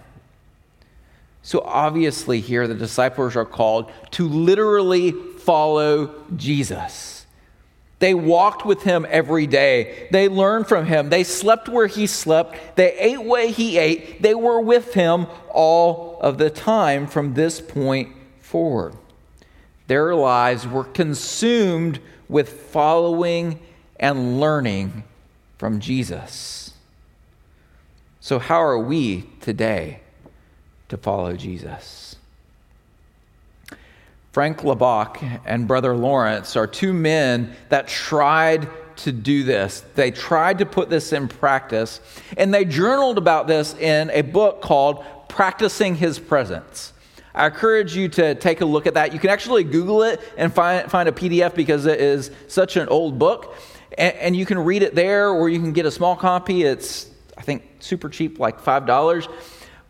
So, 1.42 1.60
obviously, 1.60 2.40
here 2.40 2.66
the 2.66 2.74
disciples 2.74 3.36
are 3.36 3.44
called 3.44 3.92
to 4.10 4.28
literally 4.28 5.12
follow 5.12 6.24
Jesus. 6.34 7.24
They 8.00 8.14
walked 8.14 8.66
with 8.66 8.82
him 8.82 9.06
every 9.08 9.46
day. 9.46 10.08
They 10.10 10.28
learned 10.28 10.66
from 10.66 10.86
him. 10.86 11.08
They 11.08 11.22
slept 11.22 11.68
where 11.68 11.86
he 11.86 12.08
slept. 12.08 12.74
They 12.74 12.98
ate 12.98 13.22
where 13.22 13.46
he 13.46 13.78
ate. 13.78 14.22
They 14.22 14.34
were 14.34 14.60
with 14.60 14.94
him 14.94 15.28
all 15.50 16.18
of 16.20 16.36
the 16.36 16.50
time 16.50 17.06
from 17.06 17.34
this 17.34 17.60
point 17.60 18.08
forward. 18.40 18.96
Their 19.86 20.16
lives 20.16 20.66
were 20.66 20.82
consumed 20.82 22.00
with 22.32 22.48
following 22.48 23.60
and 24.00 24.40
learning 24.40 25.04
from 25.58 25.78
Jesus. 25.78 26.72
So, 28.20 28.38
how 28.38 28.62
are 28.62 28.78
we 28.78 29.26
today 29.40 30.00
to 30.88 30.96
follow 30.96 31.36
Jesus? 31.36 32.16
Frank 34.32 34.60
Laubach 34.60 35.40
and 35.44 35.68
Brother 35.68 35.94
Lawrence 35.94 36.56
are 36.56 36.66
two 36.66 36.94
men 36.94 37.54
that 37.68 37.86
tried 37.86 38.66
to 38.96 39.12
do 39.12 39.44
this. 39.44 39.84
They 39.94 40.10
tried 40.10 40.58
to 40.58 40.66
put 40.66 40.88
this 40.88 41.12
in 41.12 41.28
practice, 41.28 42.00
and 42.38 42.52
they 42.52 42.64
journaled 42.64 43.18
about 43.18 43.46
this 43.46 43.74
in 43.74 44.08
a 44.10 44.22
book 44.22 44.62
called 44.62 45.04
Practicing 45.28 45.96
His 45.96 46.18
Presence. 46.18 46.94
I 47.34 47.46
encourage 47.46 47.96
you 47.96 48.08
to 48.10 48.34
take 48.34 48.60
a 48.60 48.64
look 48.64 48.86
at 48.86 48.94
that. 48.94 49.12
You 49.12 49.18
can 49.18 49.30
actually 49.30 49.64
Google 49.64 50.02
it 50.02 50.20
and 50.36 50.52
find, 50.52 50.90
find 50.90 51.08
a 51.08 51.12
PDF 51.12 51.54
because 51.54 51.86
it 51.86 52.00
is 52.00 52.30
such 52.48 52.76
an 52.76 52.88
old 52.88 53.18
book. 53.18 53.56
And, 53.96 54.14
and 54.16 54.36
you 54.36 54.44
can 54.46 54.58
read 54.58 54.82
it 54.82 54.94
there, 54.94 55.28
or 55.30 55.48
you 55.48 55.58
can 55.58 55.72
get 55.72 55.86
a 55.86 55.90
small 55.90 56.16
copy. 56.16 56.62
It's, 56.62 57.10
I 57.36 57.42
think, 57.42 57.64
super 57.80 58.08
cheap, 58.08 58.38
like 58.38 58.60
$5. 58.60 59.32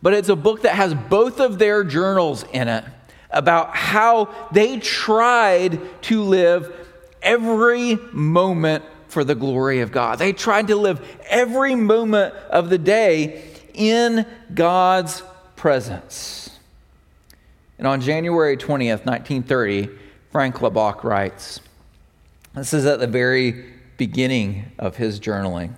But 0.01 0.13
it's 0.13 0.29
a 0.29 0.35
book 0.35 0.63
that 0.63 0.75
has 0.75 0.93
both 0.93 1.39
of 1.39 1.59
their 1.59 1.83
journals 1.83 2.43
in 2.53 2.67
it 2.67 2.83
about 3.29 3.75
how 3.75 4.33
they 4.51 4.79
tried 4.79 5.79
to 6.03 6.21
live 6.21 6.73
every 7.21 7.97
moment 8.11 8.83
for 9.07 9.23
the 9.23 9.35
glory 9.35 9.81
of 9.81 9.91
God. 9.91 10.19
They 10.19 10.33
tried 10.33 10.67
to 10.67 10.75
live 10.75 11.01
every 11.29 11.75
moment 11.75 12.33
of 12.49 12.69
the 12.69 12.77
day 12.77 13.43
in 13.73 14.25
God's 14.53 15.23
presence. 15.55 16.52
And 17.83 17.89
on 17.89 17.99
January 17.99 18.55
20th, 18.55 19.05
1930, 19.05 19.89
Frank 20.31 20.55
Laubach 20.55 21.03
writes 21.03 21.59
this 22.55 22.73
is 22.73 22.85
at 22.85 23.01
the 23.01 23.07
very 23.07 23.65
beginning 23.97 24.71
of 24.79 24.95
his 24.95 25.19
journaling. 25.19 25.73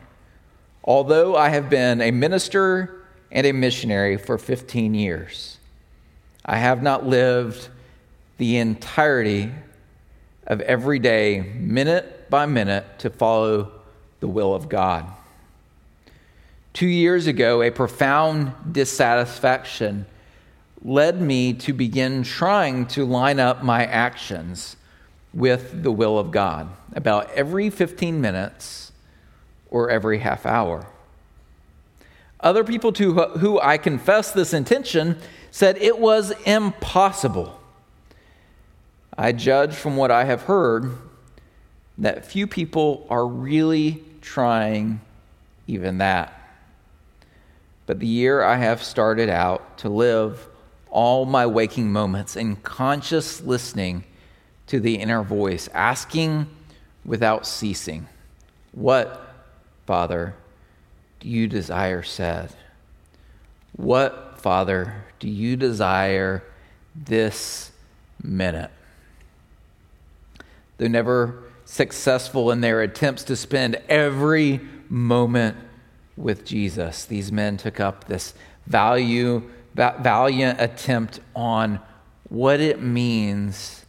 Although 0.84 1.36
I 1.36 1.50
have 1.50 1.68
been 1.68 2.02
a 2.02 2.12
minister 2.12 3.08
and 3.32 3.48
a 3.48 3.54
missionary 3.54 4.18
for 4.18 4.38
15 4.38 4.94
years, 4.94 5.58
I 6.46 6.58
have 6.58 6.84
not 6.84 7.08
lived 7.08 7.70
the 8.38 8.58
entirety 8.58 9.50
of 10.46 10.62
every 10.62 11.00
day, 11.00 11.54
minute 11.56 12.30
by 12.30 12.46
minute, 12.46 12.86
to 13.00 13.10
follow 13.10 13.72
the 14.20 14.28
will 14.28 14.54
of 14.54 14.70
God. 14.70 15.08
Two 16.72 16.86
years 16.86 17.26
ago, 17.26 17.64
a 17.64 17.72
profound 17.72 18.54
dissatisfaction 18.72 20.06
led 20.86 21.20
me 21.20 21.52
to 21.52 21.74
begin 21.74 22.22
trying 22.22 22.86
to 22.86 23.04
line 23.04 23.40
up 23.40 23.64
my 23.64 23.84
actions 23.84 24.78
with 25.34 25.82
the 25.82 25.92
will 25.92 26.20
of 26.20 26.30
God 26.30 26.70
about 26.94 27.32
every 27.32 27.72
15 27.72 28.22
minutes 28.22 28.92
or 29.72 29.90
every 29.90 30.20
half 30.20 30.46
hour. 30.46 30.86
Other 32.40 32.64
people 32.64 32.92
to 32.94 33.14
who 33.14 33.60
I 33.60 33.80
confessed 33.80 34.36
this 34.36 34.54
intention 34.54 35.18
said 35.50 35.76
it 35.78 35.98
was 35.98 36.30
impossible. 36.46 37.60
I 39.18 39.32
judge 39.32 39.74
from 39.74 39.98
what 39.98 40.12
I 40.12 40.26
have 40.26 40.44
heard 40.44 40.92
that 41.98 42.26
few 42.26 42.46
people 42.46 43.08
are 43.10 43.26
really 43.26 44.04
trying 44.22 45.02
even 45.66 45.98
that. 45.98 46.32
But 47.88 48.00
the 48.00 48.08
year 48.08 48.44
I 48.44 48.58
have 48.58 48.84
started 48.84 49.30
out 49.30 49.80
to 49.80 49.90
live 49.90 50.48
all 50.90 51.26
my 51.26 51.46
waking 51.46 51.92
moments 51.92 52.36
in 52.36 52.56
conscious 52.58 53.42
listening 53.42 54.04
to 54.68 54.80
the 54.80 54.96
inner 54.96 55.24
voice, 55.24 55.70
asking 55.74 56.48
without 57.04 57.46
ceasing, 57.46 58.08
What, 58.72 59.34
Father, 59.86 60.36
do 61.20 61.30
you 61.30 61.48
desire 61.48 62.04
said? 62.04 62.52
What, 63.76 64.40
Father, 64.40 65.06
do 65.20 65.30
you 65.30 65.56
desire 65.56 66.44
this 66.96 67.72
minute? 68.22 68.72
Though 70.78 70.88
never 70.88 71.44
successful 71.66 72.52
in 72.52 72.62
their 72.62 72.82
attempts 72.82 73.24
to 73.26 73.36
spend 73.36 73.76
every 73.90 74.62
moment 74.90 75.58
with 76.16 76.46
Jesus, 76.46 77.06
these 77.06 77.32
men 77.32 77.58
took 77.58 77.80
up 77.80 78.06
this 78.06 78.34
value, 78.68 79.50
valiant 79.76 80.62
attempt 80.62 81.20
on 81.36 81.80
what 82.30 82.60
it 82.60 82.82
means 82.82 83.86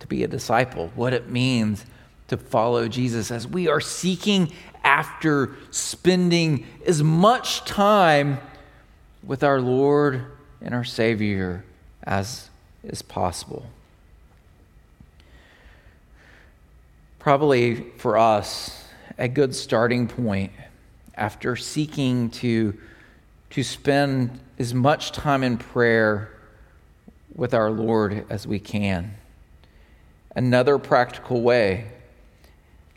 to 0.00 0.06
be 0.06 0.24
a 0.24 0.28
disciple, 0.28 0.92
what 0.94 1.12
it 1.12 1.28
means 1.28 1.84
to 2.28 2.36
follow 2.36 2.88
Jesus 2.88 3.30
as 3.30 3.46
we 3.46 3.68
are 3.68 3.80
seeking 3.80 4.52
after 4.84 5.56
spending 5.70 6.66
as 6.86 7.02
much 7.02 7.64
time 7.64 8.38
with 9.22 9.42
our 9.42 9.60
Lord 9.60 10.24
and 10.60 10.74
our 10.74 10.84
Savior 10.84 11.64
as 12.02 12.50
is 12.82 13.02
possible. 13.02 13.66
Probably 17.18 17.90
for 17.98 18.16
us, 18.16 18.84
a 19.18 19.28
good 19.28 19.54
starting 19.54 20.06
point 20.06 20.52
after 21.14 21.56
seeking 21.56 22.30
to, 22.30 22.78
to 23.50 23.62
spend 23.62 24.38
as 24.58 24.74
much 24.74 25.12
time 25.12 25.44
in 25.44 25.56
prayer 25.56 26.30
with 27.34 27.54
our 27.54 27.70
Lord 27.70 28.26
as 28.28 28.46
we 28.46 28.58
can. 28.58 29.14
Another 30.34 30.78
practical 30.78 31.42
way 31.42 31.92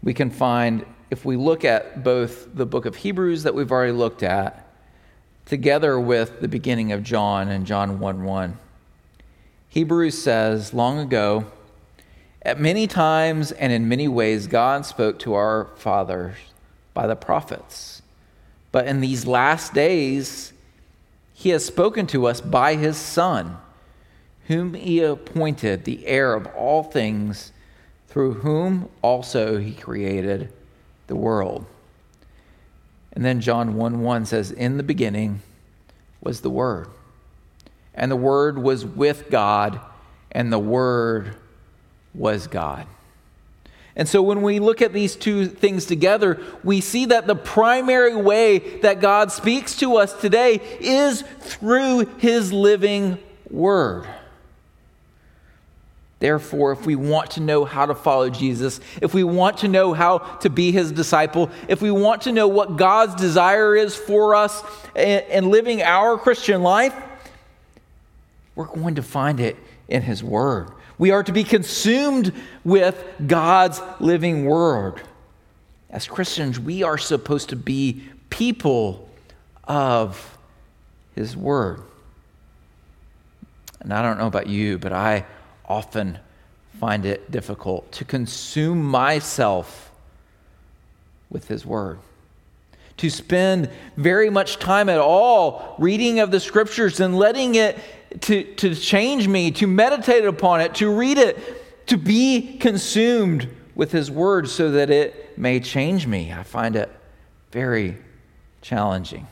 we 0.02 0.13
can 0.13 0.32
find 0.32 0.86
if 1.12 1.24
we 1.24 1.36
look 1.36 1.63
at 1.63 2.04
both 2.04 2.56
the 2.56 2.65
book 2.65 2.86
of 2.86 2.95
Hebrews 2.95 3.43
that 3.43 3.54
we've 3.54 3.71
already 3.71 3.91
looked 3.91 4.24
at, 4.24 4.67
together 5.45 6.00
with 6.00 6.41
the 6.41 6.47
beginning 6.47 6.91
of 6.91 7.04
John 7.04 7.50
and 7.50 7.65
John 7.67 8.00
1 8.00 8.24
1. 8.24 8.58
Hebrews 9.69 10.21
says, 10.21 10.74
Long 10.74 11.00
ago, 11.00 11.45
at 12.41 12.60
many 12.60 12.88
times 12.88 13.52
and 13.52 13.71
in 13.71 13.88
many 13.88 14.08
ways, 14.08 14.47
God 14.47 14.86
spoke 14.86 15.19
to 15.19 15.36
our 15.36 15.67
fathers 15.76 16.36
by 16.93 17.06
the 17.06 17.15
prophets. 17.15 18.02
But 18.71 18.88
in 18.88 19.02
these 19.02 19.28
last 19.28 19.74
days, 19.74 20.54
he 21.41 21.49
has 21.49 21.65
spoken 21.65 22.06
to 22.06 22.27
us 22.27 22.39
by 22.39 22.75
his 22.75 22.95
Son, 22.95 23.58
whom 24.45 24.75
he 24.75 25.01
appointed 25.01 25.86
the 25.86 26.06
heir 26.06 26.36
of 26.36 26.45
all 26.56 26.84
things, 26.84 27.51
through 28.08 28.36
whom 28.36 28.88
also 29.01 29.58
he 29.58 29.73
created 29.73 30.54
the 31.08 31.15
world. 31.15 31.65
And 33.13 33.25
then 33.25 33.41
John 33.41 33.73
1 33.73 34.01
1 34.01 34.25
says, 34.27 34.51
In 34.51 34.77
the 34.77 34.84
beginning 34.84 35.41
was 36.21 36.41
the 36.41 36.51
Word, 36.51 36.89
and 37.95 38.12
the 38.12 38.15
Word 38.15 38.60
was 38.60 38.86
with 38.86 39.32
God, 39.32 39.80
and 40.32 40.54
the 40.54 40.60
Word 40.60 41.38
was 42.13 42.45
God. 42.45 42.86
And 43.95 44.08
so 44.08 44.21
when 44.21 44.41
we 44.41 44.60
look 44.60 44.82
at 44.82 44.93
these 44.93 45.15
two 45.15 45.47
things 45.47 45.86
together, 45.86 46.41
we 46.63 46.80
see 46.80 47.06
that 47.08 47.27
the 47.27 47.36
primary 47.36 48.15
way 48.15 48.60
that 48.80 49.01
God 49.01 49.32
speaks 49.32 49.75
to 49.77 49.97
us 49.97 50.13
today 50.13 50.62
is 50.80 51.23
through 51.39 52.06
his 52.17 52.54
living 52.54 53.17
word. 53.49 54.08
Therefore, 56.19 56.71
if 56.71 56.86
we 56.86 56.95
want 56.95 57.32
to 57.32 57.41
know 57.41 57.65
how 57.65 57.88
to 57.88 57.95
follow 57.95 58.30
Jesus, 58.30 58.80
if 59.01 59.13
we 59.13 59.23
want 59.23 59.58
to 59.60 59.67
know 59.67 59.91
how 59.93 60.19
to 60.19 60.51
be 60.51 60.71
his 60.71 60.91
disciple, 60.91 61.49
if 61.67 61.82
we 61.82 61.89
want 61.89 62.21
to 62.21 62.32
know 62.32 62.47
what 62.47 62.77
God's 62.77 63.15
desire 63.15 63.75
is 63.75 63.95
for 63.95 64.36
us 64.36 64.63
in 64.95 65.49
living 65.49 65.82
our 65.82 66.19
Christian 66.19 66.62
life, 66.62 66.93
we're 68.54 68.65
going 68.65 68.95
to 68.95 69.01
find 69.01 69.39
it 69.39 69.58
in 69.88 70.04
his 70.04 70.23
word. 70.23 70.69
We 71.02 71.10
are 71.10 71.24
to 71.24 71.32
be 71.32 71.44
consumed 71.44 72.32
with 72.64 73.04
God's 73.26 73.82
living 74.00 74.46
word. 74.46 75.02
As 75.90 76.06
Christians, 76.06 76.60
we 76.60 76.84
are 76.84 77.00
supposed 77.00 77.50
to 77.50 77.56
be 77.56 78.04
people 78.30 79.10
of 79.64 80.38
His 81.16 81.36
word. 81.36 81.82
And 83.80 83.92
I 83.92 84.04
don't 84.04 84.20
know 84.20 84.28
about 84.28 84.46
you, 84.46 84.78
but 84.78 84.94
I 84.94 85.26
often 85.68 86.20
find 86.80 87.04
it 87.04 87.32
difficult 87.32 87.92
to 87.94 88.06
consume 88.06 88.84
myself 88.84 89.90
with 91.32 91.48
His 91.48 91.66
word 91.66 91.98
to 92.98 93.10
spend 93.10 93.68
very 93.98 94.30
much 94.30 94.60
time 94.60 94.88
at 94.88 95.00
all 95.00 95.76
reading 95.80 96.20
of 96.20 96.30
the 96.30 96.40
scriptures 96.40 97.00
and 97.00 97.18
letting 97.18 97.56
it 97.56 97.80
to, 98.21 98.43
to 98.56 98.76
change 98.76 99.28
me, 99.28 99.52
to 99.52 99.67
meditate 99.67 100.26
upon 100.26 100.62
it, 100.62 100.76
to 100.76 100.93
read 100.93 101.17
it, 101.17 101.88
to 101.88 101.97
be 101.97 102.58
consumed 102.58 103.47
with 103.76 103.91
His 103.91 104.12
Word 104.12 104.50
so 104.50 104.71
that 104.71 104.89
it 104.89 105.38
may 105.38 105.60
change 105.60 106.06
me. 106.08 106.32
I 106.32 106.43
find 106.43 106.76
it 106.76 106.89
very 107.52 107.97
challenging. 108.62 109.28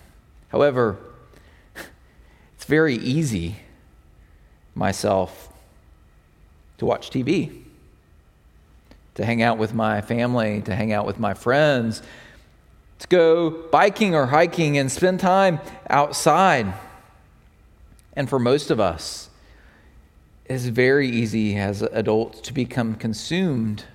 However, 0.50 0.98
it's 2.56 2.66
very 2.66 2.96
easy 2.96 3.58
myself 4.76 5.52
to 6.78 6.86
watch 6.86 7.10
TV, 7.10 7.64
to 9.16 9.26
hang 9.26 9.42
out 9.42 9.58
with 9.58 9.74
my 9.74 10.02
family, 10.02 10.62
to 10.62 10.74
hang 10.74 10.94
out 10.94 11.06
with 11.06 11.20
my 11.20 11.34
friends, 11.34 12.02
to 13.00 13.08
go 13.08 13.50
biking 13.50 14.16
or 14.16 14.26
hiking 14.26 14.78
and 14.78 14.92
spend 14.92 15.20
time 15.20 15.60
outside. 15.90 16.74
And 18.20 18.28
for 18.28 18.38
most 18.38 18.70
of 18.70 18.82
us, 18.82 19.30
it's 20.44 20.66
very 20.66 21.10
easy 21.10 21.56
as 21.56 21.82
adults 21.82 22.42
to 22.42 22.54
become 22.54 22.96
consumed 22.96 23.86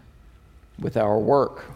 with 0.78 0.96
our 0.96 1.18
work. 1.18 1.66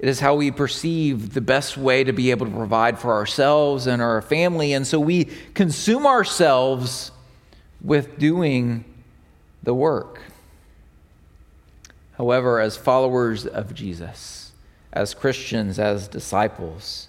It 0.00 0.08
is 0.08 0.18
how 0.18 0.34
we 0.34 0.50
perceive 0.50 1.34
the 1.34 1.40
best 1.40 1.76
way 1.76 2.02
to 2.02 2.12
be 2.12 2.32
able 2.32 2.46
to 2.46 2.52
provide 2.52 2.98
for 2.98 3.12
ourselves 3.12 3.86
and 3.86 4.02
our 4.02 4.20
family. 4.20 4.72
And 4.72 4.84
so 4.84 4.98
we 4.98 5.26
consume 5.54 6.08
ourselves 6.08 7.12
with 7.80 8.18
doing 8.18 8.84
the 9.62 9.74
work. 9.74 10.22
However, 12.18 12.58
as 12.58 12.76
followers 12.76 13.46
of 13.46 13.74
Jesus, 13.74 14.50
as 14.92 15.14
Christians, 15.14 15.78
as 15.78 16.08
disciples, 16.08 17.06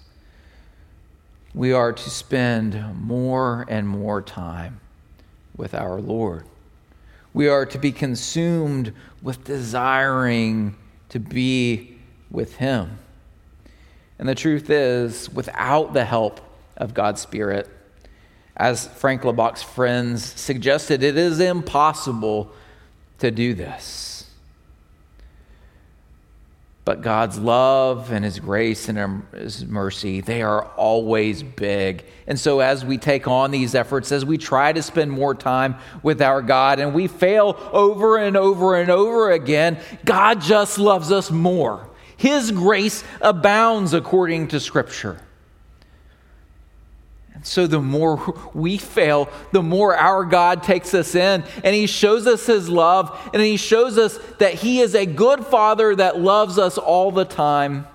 we 1.54 1.72
are 1.72 1.92
to 1.92 2.10
spend 2.10 3.00
more 3.00 3.64
and 3.68 3.88
more 3.88 4.20
time 4.20 4.80
with 5.56 5.72
our 5.72 6.00
Lord. 6.00 6.44
We 7.32 7.48
are 7.48 7.64
to 7.66 7.78
be 7.78 7.92
consumed 7.92 8.92
with 9.22 9.44
desiring 9.44 10.76
to 11.10 11.20
be 11.20 11.96
with 12.30 12.56
Him. 12.56 12.98
And 14.18 14.28
the 14.28 14.34
truth 14.34 14.68
is, 14.68 15.30
without 15.30 15.92
the 15.92 16.04
help 16.04 16.40
of 16.76 16.92
God's 16.92 17.20
Spirit, 17.20 17.68
as 18.56 18.86
Frank 18.86 19.22
Laubach's 19.22 19.62
friends 19.62 20.24
suggested, 20.24 21.02
it 21.02 21.16
is 21.16 21.40
impossible 21.40 22.52
to 23.18 23.30
do 23.30 23.54
this. 23.54 24.13
But 26.84 27.00
God's 27.00 27.38
love 27.38 28.12
and 28.12 28.24
His 28.24 28.38
grace 28.38 28.88
and 28.90 29.24
His 29.32 29.64
mercy, 29.64 30.20
they 30.20 30.42
are 30.42 30.64
always 30.76 31.42
big. 31.42 32.04
And 32.26 32.38
so, 32.38 32.60
as 32.60 32.84
we 32.84 32.98
take 32.98 33.26
on 33.26 33.50
these 33.50 33.74
efforts, 33.74 34.12
as 34.12 34.24
we 34.24 34.36
try 34.36 34.72
to 34.72 34.82
spend 34.82 35.10
more 35.10 35.34
time 35.34 35.76
with 36.02 36.20
our 36.20 36.42
God 36.42 36.80
and 36.80 36.92
we 36.92 37.06
fail 37.06 37.58
over 37.72 38.18
and 38.18 38.36
over 38.36 38.76
and 38.76 38.90
over 38.90 39.30
again, 39.30 39.78
God 40.04 40.42
just 40.42 40.78
loves 40.78 41.10
us 41.10 41.30
more. 41.30 41.88
His 42.18 42.50
grace 42.50 43.02
abounds 43.20 43.94
according 43.94 44.48
to 44.48 44.60
Scripture. 44.60 45.20
So 47.44 47.66
the 47.66 47.80
more 47.80 48.34
we 48.54 48.78
fail, 48.78 49.28
the 49.52 49.62
more 49.62 49.94
our 49.94 50.24
God 50.24 50.62
takes 50.62 50.94
us 50.94 51.14
in 51.14 51.44
and 51.62 51.74
He 51.74 51.86
shows 51.86 52.26
us 52.26 52.46
His 52.46 52.70
love 52.70 53.30
and 53.34 53.42
He 53.42 53.58
shows 53.58 53.98
us 53.98 54.18
that 54.38 54.54
He 54.54 54.80
is 54.80 54.94
a 54.94 55.04
good 55.04 55.44
Father 55.44 55.94
that 55.94 56.18
loves 56.18 56.58
us 56.58 56.78
all 56.78 57.12
the 57.12 57.26
time. 57.26 57.86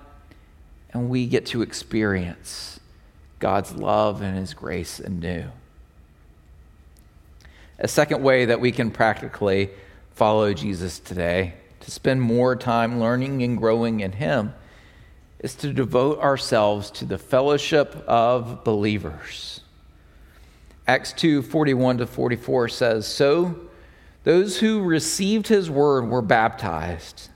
And 0.91 1.09
we 1.09 1.25
get 1.25 1.47
to 1.47 1.63
experience 1.63 2.79
God's 3.39 3.73
love 3.73 4.21
and 4.21 4.37
His 4.37 4.53
grace 4.53 4.99
anew. 4.99 5.45
A 7.79 7.87
second 7.87 8.21
way 8.21 8.45
that 8.45 8.61
we 8.61 8.71
can 8.71 8.91
practically 8.91 9.71
follow 10.11 10.53
Jesus 10.53 10.99
today, 10.99 11.53
to 11.79 11.89
spend 11.89 12.21
more 12.21 12.55
time 12.55 12.99
learning 12.99 13.41
and 13.41 13.57
growing 13.57 14.01
in 14.01 14.11
Him, 14.11 14.53
is 15.39 15.55
to 15.55 15.73
devote 15.73 16.19
ourselves 16.19 16.91
to 16.91 17.05
the 17.05 17.17
fellowship 17.17 17.95
of 18.07 18.63
believers. 18.63 19.61
Acts 20.87 21.13
2 21.13 21.41
41 21.41 21.99
to 21.99 22.07
44 22.07 22.69
says, 22.69 23.07
So 23.07 23.59
those 24.23 24.59
who 24.59 24.81
received 24.81 25.47
his 25.47 25.69
word 25.69 26.09
were 26.09 26.21
baptized, 26.21 27.29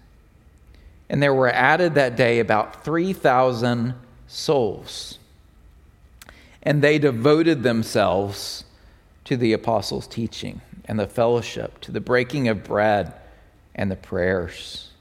and 1.10 1.22
there 1.22 1.34
were 1.34 1.50
added 1.50 1.96
that 1.96 2.16
day 2.16 2.40
about 2.40 2.84
3,000 2.84 3.94
souls. 4.28 5.20
And 6.62 6.82
they 6.82 6.98
devoted 6.98 7.62
themselves 7.62 8.64
to 9.26 9.38
the 9.38 9.54
apostles' 9.54 10.08
teaching 10.08 10.62
and 10.86 11.00
the 11.00 11.08
fellowship, 11.08 11.80
to 11.82 11.92
the 11.92 12.02
breaking 12.02 12.48
of 12.48 12.64
bread 12.64 13.14
and 13.76 13.92
the 13.92 13.96
prayers. 13.96 14.92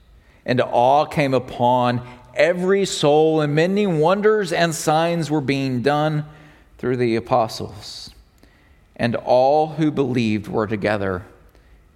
And 0.44 0.60
awe 0.60 1.04
came 1.04 1.34
upon 1.34 2.06
every 2.34 2.84
soul, 2.84 3.40
and 3.40 3.54
many 3.54 3.86
wonders 3.86 4.52
and 4.52 4.74
signs 4.74 5.30
were 5.30 5.40
being 5.40 5.82
done 5.82 6.24
through 6.78 6.96
the 6.96 7.16
apostles. 7.16 8.10
And 8.96 9.16
all 9.16 9.68
who 9.68 9.90
believed 9.90 10.48
were 10.48 10.66
together 10.66 11.24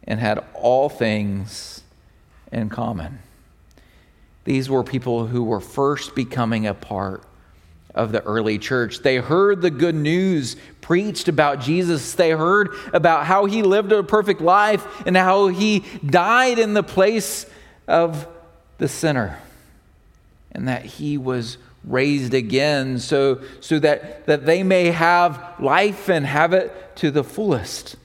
and 0.05 0.21
had 0.21 0.45
all 0.55 0.89
things 0.89 1.83
in 2.53 2.69
common. 2.69 3.19
These 4.45 4.71
were 4.71 4.85
people 4.85 5.27
who 5.27 5.43
were 5.43 5.61
first 5.61 6.15
becoming 6.15 6.67
a 6.67 6.75
part 6.75 7.25
of 7.95 8.13
the 8.13 8.23
early 8.23 8.59
church. 8.59 9.01
They 9.01 9.17
heard 9.17 9.63
the 9.63 9.71
good 9.71 9.95
news 9.95 10.57
preached 10.81 11.29
about 11.29 11.61
Jesus. 11.61 12.15
They 12.15 12.31
heard 12.31 12.71
about 12.93 13.27
how 13.27 13.47
he 13.47 13.63
lived 13.63 13.91
a 13.91 14.03
perfect 14.03 14.41
life 14.41 14.87
and 15.07 15.17
how 15.17 15.49
he 15.49 15.85
died 16.05 16.59
in 16.59 16.75
the 16.75 16.83
place 16.83 17.47
of 17.89 18.29
the 18.79 18.89
sinner 18.89 19.41
and 20.57 20.67
that 20.69 20.87
he 20.87 21.19
was 21.19 21.59
raised 21.85 22.33
again 22.33 22.99
so, 22.99 23.43
so 23.61 23.79
that, 23.79 24.25
that 24.25 24.47
they 24.47 24.63
may 24.63 24.87
have 24.87 25.55
life 25.61 26.09
and 26.09 26.25
have 26.25 26.55
it 26.55 26.97
to 26.97 27.11
the 27.11 27.23
fullest. 27.23 27.97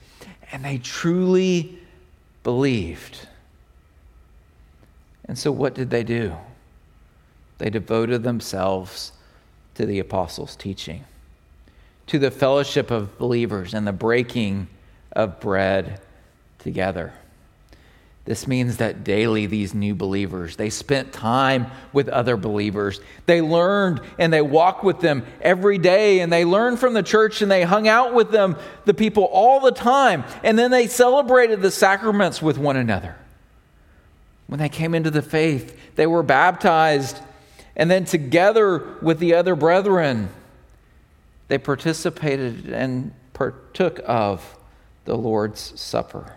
And 0.52 0.62
they 0.62 0.76
truly 0.76 1.78
believed. 2.44 3.26
And 5.24 5.38
so, 5.38 5.50
what 5.50 5.74
did 5.74 5.88
they 5.88 6.04
do? 6.04 6.36
They 7.56 7.70
devoted 7.70 8.22
themselves 8.22 9.12
to 9.76 9.86
the 9.86 9.98
apostles' 9.98 10.54
teaching, 10.54 11.04
to 12.08 12.18
the 12.18 12.30
fellowship 12.30 12.90
of 12.90 13.16
believers, 13.16 13.72
and 13.72 13.86
the 13.86 13.92
breaking 13.92 14.68
of 15.12 15.40
bread 15.40 16.02
together. 16.58 17.14
This 18.24 18.46
means 18.46 18.76
that 18.76 19.02
daily 19.02 19.46
these 19.46 19.74
new 19.74 19.96
believers, 19.96 20.54
they 20.54 20.70
spent 20.70 21.12
time 21.12 21.66
with 21.92 22.08
other 22.08 22.36
believers. 22.36 23.00
They 23.26 23.40
learned 23.40 24.00
and 24.16 24.32
they 24.32 24.42
walked 24.42 24.84
with 24.84 25.00
them 25.00 25.26
every 25.40 25.78
day 25.78 26.20
and 26.20 26.32
they 26.32 26.44
learned 26.44 26.78
from 26.78 26.94
the 26.94 27.02
church 27.02 27.42
and 27.42 27.50
they 27.50 27.64
hung 27.64 27.88
out 27.88 28.14
with 28.14 28.30
them, 28.30 28.56
the 28.84 28.94
people 28.94 29.24
all 29.24 29.58
the 29.58 29.72
time. 29.72 30.22
And 30.44 30.56
then 30.56 30.70
they 30.70 30.86
celebrated 30.86 31.62
the 31.62 31.72
sacraments 31.72 32.40
with 32.40 32.58
one 32.58 32.76
another. 32.76 33.16
When 34.46 34.60
they 34.60 34.68
came 34.68 34.94
into 34.94 35.10
the 35.10 35.22
faith, 35.22 35.76
they 35.96 36.06
were 36.06 36.22
baptized 36.22 37.18
and 37.76 37.90
then 37.90 38.04
together 38.04 38.96
with 39.00 39.18
the 39.18 39.34
other 39.34 39.56
brethren, 39.56 40.28
they 41.48 41.58
participated 41.58 42.68
and 42.68 43.12
partook 43.32 44.00
of 44.06 44.56
the 45.04 45.16
Lord's 45.16 45.78
Supper. 45.80 46.36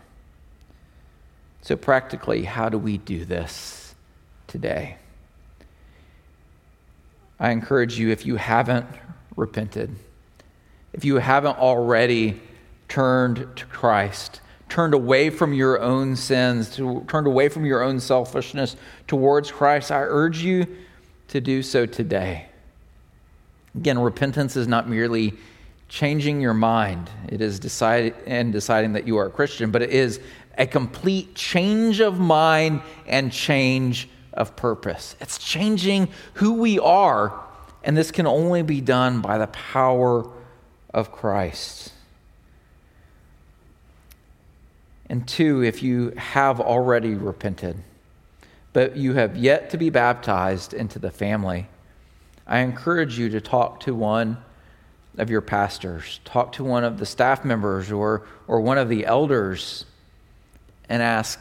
So, 1.66 1.76
practically, 1.76 2.44
how 2.44 2.70
do 2.70 2.78
we 2.78 3.00
do 3.00 3.26
this 3.26 3.96
today? 4.46 4.98
I 7.40 7.50
encourage 7.50 7.98
you, 7.98 8.12
if 8.12 8.24
you 8.24 8.36
haven't 8.36 8.86
repented, 9.36 9.96
if 10.94 11.04
you 11.04 11.16
haven't 11.16 11.58
already 11.58 12.40
turned 12.88 13.48
to 13.56 13.66
Christ, 13.66 14.42
turned 14.70 14.94
away 14.94 15.32
from 15.32 15.56
your 15.56 15.82
own 15.82 16.16
sins, 16.16 16.70
to, 16.76 17.04
turned 17.08 17.26
away 17.26 17.50
from 17.50 17.66
your 17.66 17.82
own 17.82 18.00
selfishness 18.00 18.76
towards 19.08 19.50
Christ, 19.50 19.92
I 19.92 20.02
urge 20.02 20.44
you 20.44 20.68
to 21.30 21.42
do 21.42 21.64
so 21.64 21.88
today. 21.88 22.46
Again, 23.74 23.98
repentance 23.98 24.56
is 24.56 24.68
not 24.68 24.88
merely 24.88 25.34
changing 25.88 26.42
your 26.42 26.54
mind, 26.54 27.10
it 27.30 27.42
is 27.42 27.60
decide, 27.60 28.14
and 28.26 28.52
deciding 28.52 28.94
that 28.94 29.08
you 29.08 29.18
are 29.18 29.28
a 29.28 29.32
Christian, 29.32 29.72
but 29.72 29.82
it 29.82 29.90
is 29.92 30.20
a 30.58 30.66
complete 30.66 31.36
change 31.36 32.00
of 32.00 32.20
mind 32.20 32.82
and 33.08 33.32
change 33.32 34.10
of 34.34 34.56
purpose. 34.56 35.16
It's 35.20 35.38
changing 35.38 36.10
who 36.36 36.54
we 36.54 36.80
are, 36.80 37.34
and 37.84 37.96
this 37.96 38.12
can 38.12 38.28
only 38.28 38.62
be 38.62 38.82
done 38.82 39.22
by 39.22 39.38
the 39.38 39.48
power 39.48 40.30
of 40.94 41.12
Christ. 41.12 41.92
And 45.10 45.28
two, 45.28 45.64
if 45.64 45.84
you 45.84 46.14
have 46.18 46.60
already 46.60 47.14
repented, 47.14 47.78
but 48.74 48.98
you 48.98 49.14
have 49.14 49.38
yet 49.38 49.70
to 49.70 49.78
be 49.78 49.90
baptized 49.90 50.74
into 50.74 51.00
the 51.00 51.12
family, 51.12 51.68
I 52.48 52.60
encourage 52.60 53.18
you 53.18 53.30
to 53.30 53.42
talk 53.42 53.82
to 53.82 53.96
one 53.96 54.38
of 55.18 55.30
your 55.30 55.42
pastors, 55.42 56.20
talk 56.26 56.52
to 56.54 56.64
one 56.64 56.84
of 56.84 56.98
the 56.98 57.06
staff 57.06 57.46
members 57.46 57.92
or, 57.92 58.24
or 58.48 58.60
one 58.62 58.78
of 58.78 58.90
the 58.90 59.06
elders 59.06 59.86
and 60.90 61.02
ask 61.02 61.40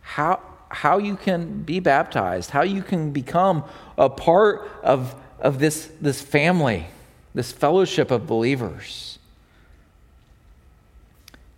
how, 0.00 0.40
how 0.68 0.98
you 0.98 1.16
can 1.16 1.62
be 1.62 1.80
baptized, 1.80 2.50
how 2.50 2.62
you 2.62 2.82
can 2.82 3.10
become 3.10 3.64
a 3.96 4.08
part 4.08 4.68
of, 4.82 5.14
of 5.40 5.58
this, 5.58 5.90
this 6.00 6.20
family, 6.20 6.86
this 7.34 7.52
fellowship 7.52 8.10
of 8.10 8.26
believers. 8.26 9.18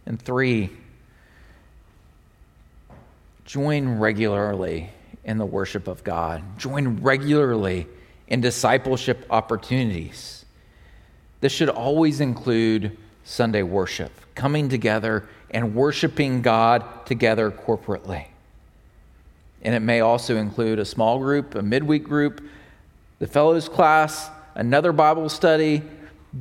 And 0.06 0.20
three, 0.20 0.70
join 3.44 3.98
regularly 3.98 4.90
in 5.24 5.38
the 5.38 5.46
worship 5.46 5.86
of 5.86 6.02
God, 6.02 6.42
join 6.58 7.02
regularly 7.02 7.86
in 8.26 8.40
discipleship 8.40 9.26
opportunities. 9.30 10.44
This 11.40 11.52
should 11.52 11.68
always 11.68 12.20
include 12.20 12.96
Sunday 13.24 13.62
worship, 13.62 14.12
coming 14.34 14.68
together 14.68 15.28
and 15.50 15.74
worshiping 15.74 16.42
God 16.42 17.06
together 17.06 17.50
corporately. 17.50 18.26
And 19.62 19.74
it 19.74 19.80
may 19.80 20.00
also 20.00 20.36
include 20.36 20.78
a 20.78 20.84
small 20.84 21.18
group, 21.18 21.54
a 21.54 21.62
midweek 21.62 22.04
group, 22.04 22.42
the 23.18 23.26
fellows 23.26 23.68
class, 23.68 24.30
another 24.54 24.92
Bible 24.92 25.28
study. 25.28 25.82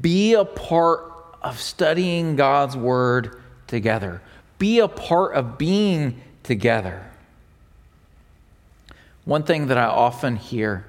Be 0.02 0.36
a 0.36 0.46
part 0.46 1.12
of 1.42 1.60
studying 1.60 2.36
God's 2.36 2.78
word 2.78 3.42
together. 3.68 4.22
Be 4.58 4.80
a 4.80 4.88
part 4.88 5.34
of 5.34 5.58
being 5.58 6.22
together. 6.44 7.06
One 9.26 9.44
thing 9.44 9.68
that 9.68 9.78
I 9.78 9.86
often 9.86 10.36
hear 10.36 10.86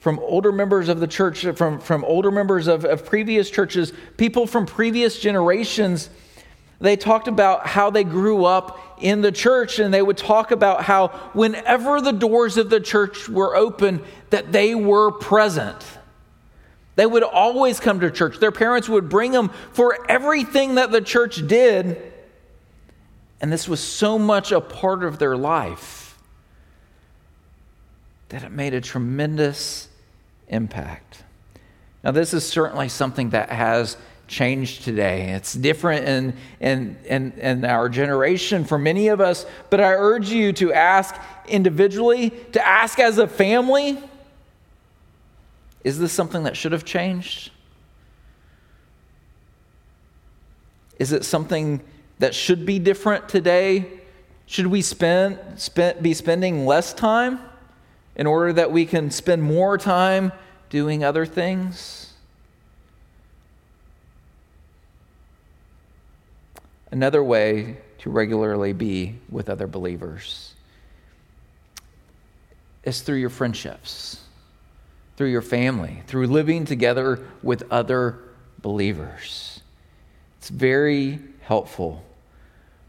from 0.00 0.18
older 0.20 0.52
members 0.52 0.88
of 0.88 1.00
the 1.00 1.06
church, 1.06 1.44
from, 1.56 1.80
from 1.80 2.04
older 2.04 2.30
members 2.30 2.66
of, 2.66 2.84
of 2.84 3.04
previous 3.04 3.50
churches, 3.50 3.92
people 4.16 4.46
from 4.46 4.64
previous 4.64 5.18
generations 5.18 6.08
they 6.80 6.96
talked 6.96 7.26
about 7.26 7.66
how 7.66 7.90
they 7.90 8.04
grew 8.04 8.44
up 8.44 8.78
in 9.00 9.20
the 9.20 9.32
church 9.32 9.78
and 9.78 9.92
they 9.92 10.02
would 10.02 10.16
talk 10.16 10.50
about 10.50 10.82
how 10.82 11.08
whenever 11.32 12.00
the 12.00 12.12
doors 12.12 12.56
of 12.56 12.70
the 12.70 12.80
church 12.80 13.28
were 13.28 13.56
open, 13.56 14.02
that 14.30 14.52
they 14.52 14.74
were 14.74 15.10
present. 15.10 15.84
They 16.94 17.06
would 17.06 17.24
always 17.24 17.80
come 17.80 18.00
to 18.00 18.10
church. 18.10 18.38
Their 18.38 18.52
parents 18.52 18.88
would 18.88 19.08
bring 19.08 19.32
them 19.32 19.50
for 19.72 20.10
everything 20.10 20.76
that 20.76 20.90
the 20.90 21.00
church 21.00 21.46
did. 21.46 22.12
And 23.40 23.52
this 23.52 23.68
was 23.68 23.80
so 23.80 24.18
much 24.18 24.52
a 24.52 24.60
part 24.60 25.04
of 25.04 25.18
their 25.18 25.36
life 25.36 26.18
that 28.28 28.42
it 28.42 28.50
made 28.50 28.74
a 28.74 28.80
tremendous 28.80 29.88
impact. 30.48 31.24
Now, 32.04 32.10
this 32.12 32.34
is 32.34 32.46
certainly 32.46 32.88
something 32.88 33.30
that 33.30 33.50
has 33.50 33.96
changed 34.28 34.84
today. 34.84 35.30
It's 35.30 35.54
different 35.54 36.06
in, 36.06 36.34
in, 36.60 36.96
in, 37.06 37.32
in, 37.32 37.64
our 37.64 37.88
generation 37.88 38.64
for 38.64 38.78
many 38.78 39.08
of 39.08 39.20
us, 39.20 39.46
but 39.70 39.80
I 39.80 39.92
urge 39.92 40.30
you 40.30 40.52
to 40.54 40.72
ask 40.72 41.14
individually, 41.46 42.30
to 42.52 42.64
ask 42.64 42.98
as 42.98 43.18
a 43.18 43.26
family 43.26 43.98
is 45.84 45.98
this 45.98 46.12
something 46.12 46.42
that 46.42 46.56
should 46.56 46.72
have 46.72 46.84
changed? 46.84 47.50
Is 50.98 51.12
it 51.12 51.24
something 51.24 51.80
that 52.18 52.34
should 52.34 52.66
be 52.66 52.78
different 52.78 53.28
today? 53.28 53.86
Should 54.46 54.66
we 54.66 54.82
spend, 54.82 55.38
spend, 55.56 56.02
be 56.02 56.14
spending 56.14 56.66
less 56.66 56.92
time 56.92 57.38
in 58.16 58.26
order 58.26 58.52
that 58.52 58.72
we 58.72 58.84
can 58.84 59.10
spend 59.10 59.42
more 59.42 59.78
time 59.78 60.32
doing 60.68 61.04
other 61.04 61.24
things? 61.24 62.07
Another 66.90 67.22
way 67.22 67.76
to 67.98 68.10
regularly 68.10 68.72
be 68.72 69.16
with 69.30 69.50
other 69.50 69.66
believers 69.66 70.54
is 72.84 73.02
through 73.02 73.16
your 73.16 73.30
friendships, 73.30 74.22
through 75.16 75.28
your 75.28 75.42
family, 75.42 76.02
through 76.06 76.26
living 76.26 76.64
together 76.64 77.20
with 77.42 77.70
other 77.70 78.18
believers. 78.60 79.60
It's 80.38 80.48
very 80.48 81.18
helpful 81.42 82.04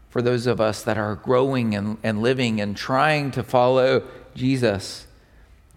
for 0.08 0.22
those 0.22 0.46
of 0.46 0.60
us 0.60 0.82
that 0.82 0.98
are 0.98 1.16
growing 1.16 1.74
and, 1.74 1.98
and 2.02 2.22
living 2.22 2.60
and 2.60 2.76
trying 2.76 3.30
to 3.32 3.42
follow 3.42 4.02
Jesus 4.34 5.06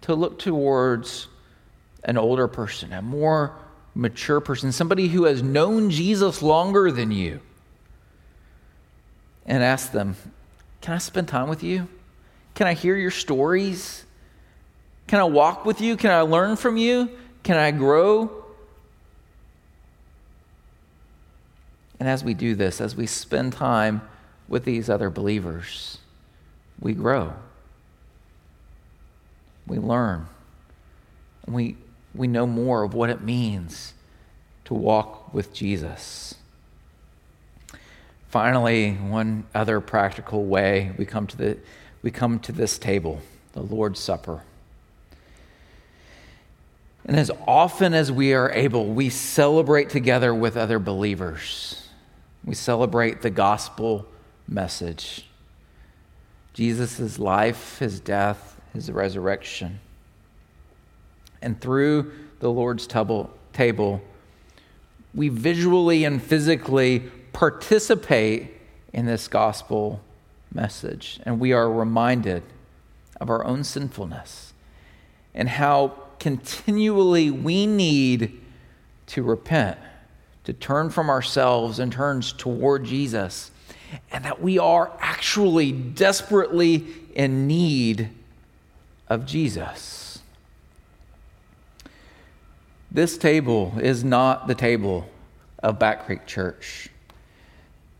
to 0.02 0.14
look 0.14 0.38
towards 0.38 1.28
an 2.04 2.18
older 2.18 2.48
person, 2.48 2.92
a 2.92 3.00
more 3.00 3.54
mature 3.94 4.40
person, 4.40 4.72
somebody 4.72 5.08
who 5.08 5.24
has 5.24 5.42
known 5.42 5.90
Jesus 5.90 6.42
longer 6.42 6.90
than 6.90 7.10
you, 7.10 7.40
and 9.46 9.62
ask 9.62 9.92
them, 9.92 10.16
Can 10.80 10.94
I 10.94 10.98
spend 10.98 11.28
time 11.28 11.48
with 11.48 11.62
you? 11.62 11.88
Can 12.54 12.66
I 12.66 12.74
hear 12.74 12.96
your 12.96 13.10
stories? 13.10 14.04
Can 15.06 15.20
I 15.20 15.24
walk 15.24 15.64
with 15.64 15.80
you? 15.80 15.96
Can 15.96 16.10
I 16.10 16.20
learn 16.20 16.56
from 16.56 16.76
you? 16.76 17.10
Can 17.42 17.56
I 17.56 17.70
grow? 17.70 18.44
And 22.00 22.08
as 22.08 22.24
we 22.24 22.34
do 22.34 22.54
this, 22.54 22.80
as 22.80 22.96
we 22.96 23.06
spend 23.06 23.52
time 23.52 24.02
with 24.48 24.64
these 24.64 24.90
other 24.90 25.10
believers, 25.10 25.98
we 26.80 26.92
grow. 26.92 27.34
We 29.66 29.78
learn. 29.78 30.26
We, 31.46 31.76
we 32.14 32.26
know 32.26 32.46
more 32.46 32.82
of 32.82 32.94
what 32.94 33.10
it 33.10 33.22
means 33.22 33.94
to 34.66 34.74
walk 34.74 35.32
with 35.32 35.52
Jesus. 35.52 36.34
Finally, 38.34 38.94
one 38.94 39.44
other 39.54 39.80
practical 39.80 40.44
way 40.44 40.90
we 40.98 41.06
come 41.06 41.24
to, 41.24 41.36
the, 41.36 41.56
we 42.02 42.10
come 42.10 42.40
to 42.40 42.50
this 42.50 42.78
table, 42.78 43.20
the 43.52 43.62
Lord's 43.62 44.00
Supper. 44.00 44.42
And 47.04 47.16
as 47.16 47.30
often 47.46 47.94
as 47.94 48.10
we 48.10 48.34
are 48.34 48.50
able, 48.50 48.86
we 48.86 49.08
celebrate 49.08 49.88
together 49.88 50.34
with 50.34 50.56
other 50.56 50.80
believers. 50.80 51.86
We 52.44 52.56
celebrate 52.56 53.22
the 53.22 53.30
gospel 53.30 54.04
message 54.48 55.26
Jesus' 56.54 57.20
life, 57.20 57.78
his 57.78 58.00
death, 58.00 58.60
his 58.72 58.90
resurrection. 58.90 59.78
And 61.40 61.60
through 61.60 62.10
the 62.40 62.50
Lord's 62.50 62.88
table, 62.88 64.02
we 65.14 65.28
visually 65.28 66.02
and 66.02 66.20
physically 66.20 67.12
participate 67.34 68.52
in 68.94 69.04
this 69.04 69.28
gospel 69.28 70.00
message. 70.54 71.20
And 71.26 71.38
we 71.38 71.52
are 71.52 71.70
reminded 71.70 72.42
of 73.20 73.28
our 73.28 73.44
own 73.44 73.64
sinfulness 73.64 74.54
and 75.34 75.48
how 75.48 75.92
continually 76.18 77.30
we 77.30 77.66
need 77.66 78.40
to 79.08 79.22
repent, 79.22 79.78
to 80.44 80.54
turn 80.54 80.88
from 80.88 81.10
ourselves 81.10 81.78
and 81.78 81.92
turns 81.92 82.32
toward 82.32 82.84
Jesus 82.84 83.50
and 84.10 84.24
that 84.24 84.40
we 84.40 84.58
are 84.58 84.92
actually 85.00 85.72
desperately 85.72 86.86
in 87.14 87.46
need 87.46 88.10
of 89.08 89.26
Jesus. 89.26 90.20
This 92.90 93.18
table 93.18 93.74
is 93.80 94.04
not 94.04 94.46
the 94.46 94.54
table 94.54 95.08
of 95.62 95.78
Back 95.78 96.06
Creek 96.06 96.26
Church. 96.26 96.88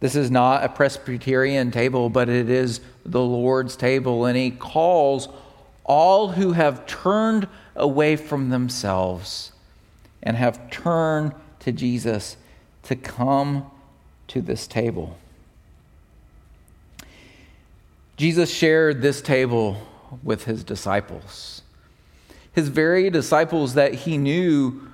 This 0.05 0.17
is 0.17 0.31
not 0.31 0.62
a 0.62 0.69
Presbyterian 0.69 1.71
table, 1.71 2.11
but 2.11 2.29
it 2.29 2.51
is 2.51 2.83
the 3.07 3.23
Lord's 3.23 3.75
table, 3.75 4.27
and 4.27 4.37
He 4.37 4.51
calls 4.51 5.31
all 5.83 6.33
who 6.33 6.53
have 6.53 6.85
turned 6.85 7.49
away 7.75 8.17
from 8.17 8.51
themselves 8.51 9.53
and 10.23 10.37
have 10.37 10.69
turned 10.69 11.33
to 11.61 11.73
Jesus 11.73 12.37
to 12.83 12.97
come 12.97 13.71
to 14.29 14.43
this 14.43 14.67
table. 14.67 15.17
Jesus 18.19 18.53
shared 18.53 19.01
this 19.01 19.23
table 19.23 19.79
with 20.23 20.45
his 20.45 20.64
disciples. 20.64 21.62
His 22.53 22.69
very 22.69 23.09
disciples 23.09 23.73
that 23.73 23.95
he 23.95 24.19
knew 24.19 24.87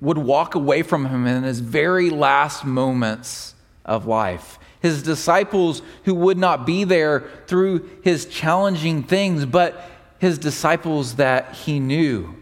would 0.00 0.18
walk 0.18 0.56
away 0.56 0.82
from 0.82 1.06
him 1.06 1.28
in 1.28 1.44
his 1.44 1.60
very 1.60 2.10
last 2.10 2.64
moments 2.64 3.54
of 3.88 4.06
life. 4.06 4.60
His 4.80 5.02
disciples 5.02 5.82
who 6.04 6.14
would 6.14 6.38
not 6.38 6.64
be 6.64 6.84
there 6.84 7.28
through 7.48 7.90
his 8.02 8.26
challenging 8.26 9.02
things, 9.02 9.44
but 9.44 9.90
his 10.20 10.38
disciples 10.38 11.16
that 11.16 11.54
he 11.54 11.80
knew. 11.80 12.36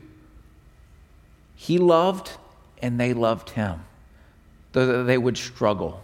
He 1.54 1.78
loved 1.78 2.32
and 2.82 3.00
they 3.00 3.14
loved 3.14 3.50
him, 3.50 3.80
though 4.72 5.02
they 5.04 5.16
would 5.16 5.38
struggle 5.38 6.02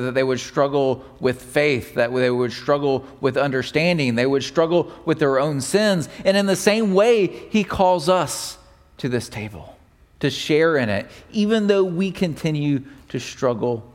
that 0.00 0.14
they 0.14 0.22
would 0.22 0.40
struggle 0.40 1.04
with 1.20 1.42
faith, 1.42 1.94
that 1.94 2.14
they 2.14 2.30
would 2.30 2.52
struggle 2.52 3.04
with 3.20 3.36
understanding, 3.36 4.14
they 4.14 4.26
would 4.26 4.42
struggle 4.42 4.90
with 5.04 5.18
their 5.18 5.38
own 5.38 5.60
sins. 5.60 6.08
And 6.24 6.36
in 6.36 6.46
the 6.46 6.56
same 6.56 6.94
way, 6.94 7.26
He 7.26 7.64
calls 7.64 8.08
us 8.08 8.58
to 8.98 9.08
this 9.08 9.28
table 9.28 9.76
to 10.20 10.30
share 10.30 10.76
in 10.76 10.88
it, 10.88 11.10
even 11.30 11.66
though 11.66 11.84
we 11.84 12.10
continue 12.10 12.82
to 13.08 13.18
struggle 13.18 13.91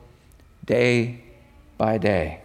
day 0.67 1.23
by 1.80 1.97
day. 1.97 2.41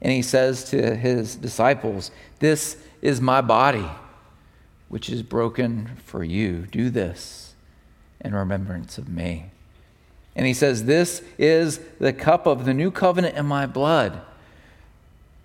And 0.00 0.12
He 0.12 0.22
says 0.22 0.62
to 0.70 0.94
His 0.94 1.34
disciples, 1.34 2.12
This 2.38 2.76
is 3.02 3.20
my 3.20 3.40
body, 3.40 3.88
which 4.88 5.10
is 5.10 5.24
broken 5.24 5.96
for 6.04 6.22
you. 6.22 6.66
Do 6.70 6.90
this 6.90 7.54
in 8.20 8.34
remembrance 8.34 8.98
of 8.98 9.08
me. 9.08 9.46
And 10.36 10.46
he 10.46 10.52
says, 10.52 10.84
This 10.84 11.22
is 11.38 11.80
the 11.98 12.12
cup 12.12 12.46
of 12.46 12.66
the 12.66 12.74
new 12.74 12.90
covenant 12.90 13.36
in 13.36 13.46
my 13.46 13.66
blood. 13.66 14.20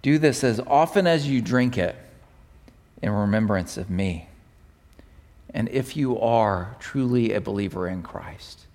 Do 0.02 0.18
this 0.18 0.44
as 0.44 0.60
often 0.68 1.08
as 1.08 1.28
you 1.28 1.42
drink 1.42 1.78
it 1.78 1.96
in 3.02 3.12
remembrance 3.12 3.78
of 3.78 3.90
me. 3.90 4.28
And 5.54 5.70
if 5.70 5.96
you 5.96 6.20
are 6.20 6.76
truly 6.80 7.34
a 7.34 7.42
believer 7.42 7.88
in 7.88 8.04
Christ, 8.04 8.66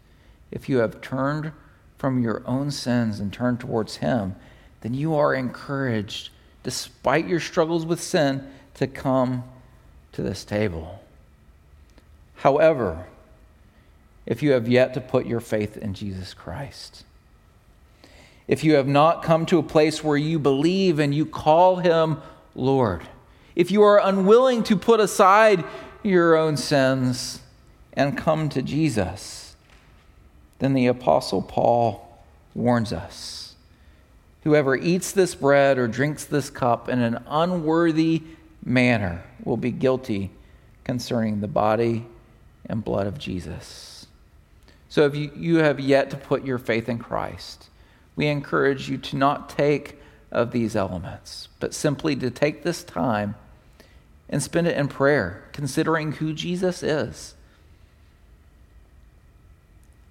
if 0.50 0.68
you 0.68 0.78
have 0.78 1.00
turned 1.00 1.52
from 1.98 2.22
your 2.22 2.42
own 2.46 2.70
sins 2.70 3.20
and 3.20 3.32
turn 3.32 3.56
towards 3.56 3.96
Him, 3.96 4.34
then 4.80 4.94
you 4.94 5.14
are 5.14 5.34
encouraged, 5.34 6.30
despite 6.62 7.26
your 7.26 7.40
struggles 7.40 7.86
with 7.86 8.00
sin, 8.00 8.46
to 8.74 8.86
come 8.86 9.44
to 10.12 10.22
this 10.22 10.44
table. 10.44 11.02
However, 12.36 13.06
if 14.26 14.42
you 14.42 14.52
have 14.52 14.68
yet 14.68 14.92
to 14.94 15.00
put 15.00 15.26
your 15.26 15.40
faith 15.40 15.76
in 15.76 15.94
Jesus 15.94 16.34
Christ. 16.34 17.04
If 18.48 18.64
you 18.64 18.74
have 18.74 18.88
not 18.88 19.22
come 19.22 19.46
to 19.46 19.58
a 19.58 19.62
place 19.62 20.04
where 20.04 20.16
you 20.16 20.38
believe 20.38 20.98
and 20.98 21.14
you 21.14 21.24
call 21.24 21.76
him 21.76 22.18
Lord. 22.54 23.02
If 23.54 23.70
you 23.70 23.82
are 23.82 24.00
unwilling 24.04 24.62
to 24.64 24.76
put 24.76 25.00
aside 25.00 25.64
your 26.02 26.36
own 26.36 26.56
sins 26.56 27.40
and 27.92 28.18
come 28.18 28.48
to 28.50 28.62
Jesus, 28.62 29.45
then 30.58 30.74
the 30.74 30.86
Apostle 30.86 31.42
Paul 31.42 32.02
warns 32.54 32.92
us 32.92 33.54
Whoever 34.44 34.76
eats 34.76 35.10
this 35.10 35.34
bread 35.34 35.76
or 35.76 35.88
drinks 35.88 36.24
this 36.24 36.50
cup 36.50 36.88
in 36.88 37.00
an 37.00 37.22
unworthy 37.26 38.22
manner 38.64 39.24
will 39.44 39.56
be 39.56 39.72
guilty 39.72 40.30
concerning 40.84 41.40
the 41.40 41.48
body 41.48 42.06
and 42.68 42.84
blood 42.84 43.08
of 43.08 43.18
Jesus. 43.18 44.06
So 44.88 45.04
if 45.04 45.16
you, 45.16 45.32
you 45.34 45.56
have 45.56 45.80
yet 45.80 46.10
to 46.10 46.16
put 46.16 46.44
your 46.44 46.58
faith 46.58 46.88
in 46.88 46.98
Christ, 46.98 47.68
we 48.14 48.28
encourage 48.28 48.88
you 48.88 48.98
to 48.98 49.16
not 49.16 49.48
take 49.48 50.00
of 50.30 50.52
these 50.52 50.76
elements, 50.76 51.48
but 51.60 51.74
simply 51.74 52.14
to 52.16 52.30
take 52.30 52.62
this 52.62 52.84
time 52.84 53.34
and 54.28 54.42
spend 54.42 54.66
it 54.66 54.76
in 54.76 54.88
prayer, 54.88 55.44
considering 55.52 56.12
who 56.12 56.32
Jesus 56.32 56.82
is. 56.82 57.34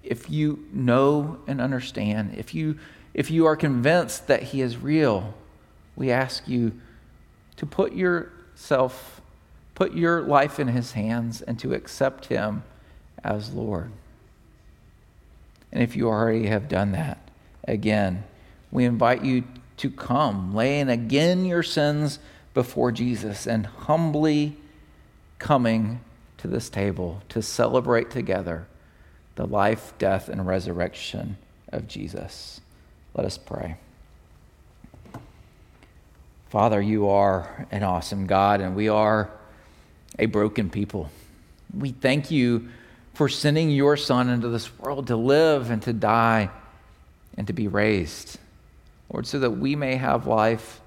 If 0.06 0.30
you 0.30 0.64
know 0.72 1.38
and 1.46 1.60
understand, 1.60 2.34
if 2.36 2.54
you 2.54 2.78
if 3.16 3.30
you 3.30 3.46
are 3.46 3.56
convinced 3.56 4.26
that 4.26 4.42
He 4.42 4.60
is 4.60 4.76
real, 4.76 5.32
we 5.96 6.10
ask 6.10 6.46
you 6.46 6.78
to 7.56 7.64
put 7.64 7.94
yourself, 7.94 9.22
put 9.74 9.94
your 9.94 10.20
life 10.20 10.60
in 10.60 10.68
His 10.68 10.92
hands 10.92 11.40
and 11.40 11.58
to 11.60 11.72
accept 11.72 12.26
Him 12.26 12.62
as 13.24 13.54
Lord. 13.54 13.90
And 15.72 15.82
if 15.82 15.96
you 15.96 16.08
already 16.08 16.46
have 16.46 16.68
done 16.68 16.92
that, 16.92 17.30
again, 17.64 18.24
we 18.70 18.84
invite 18.84 19.24
you 19.24 19.44
to 19.78 19.90
come, 19.90 20.54
laying 20.54 20.90
again 20.90 21.46
your 21.46 21.62
sins 21.62 22.18
before 22.52 22.92
Jesus 22.92 23.46
and 23.46 23.64
humbly 23.64 24.58
coming 25.38 26.00
to 26.36 26.48
this 26.48 26.68
table 26.68 27.22
to 27.30 27.40
celebrate 27.40 28.10
together 28.10 28.66
the 29.36 29.46
life, 29.46 29.92
death, 29.98 30.28
and 30.28 30.44
resurrection 30.46 31.36
of 31.68 31.86
Jesus. 31.86 32.60
Let 33.14 33.26
us 33.26 33.38
pray. 33.38 33.76
Father, 36.48 36.80
you 36.80 37.08
are 37.08 37.66
an 37.70 37.82
awesome 37.82 38.26
God, 38.26 38.60
and 38.60 38.74
we 38.74 38.88
are 38.88 39.30
a 40.18 40.26
broken 40.26 40.70
people. 40.70 41.10
We 41.76 41.90
thank 41.90 42.30
you 42.30 42.68
for 43.14 43.28
sending 43.28 43.70
your 43.70 43.96
Son 43.96 44.28
into 44.28 44.48
this 44.48 44.78
world 44.78 45.06
to 45.08 45.16
live 45.16 45.70
and 45.70 45.82
to 45.82 45.92
die 45.92 46.50
and 47.36 47.46
to 47.46 47.52
be 47.52 47.68
raised. 47.68 48.38
Lord, 49.12 49.26
so 49.26 49.38
that 49.38 49.50
we 49.50 49.76
may 49.76 49.96
have 49.96 50.26
life 50.26 50.80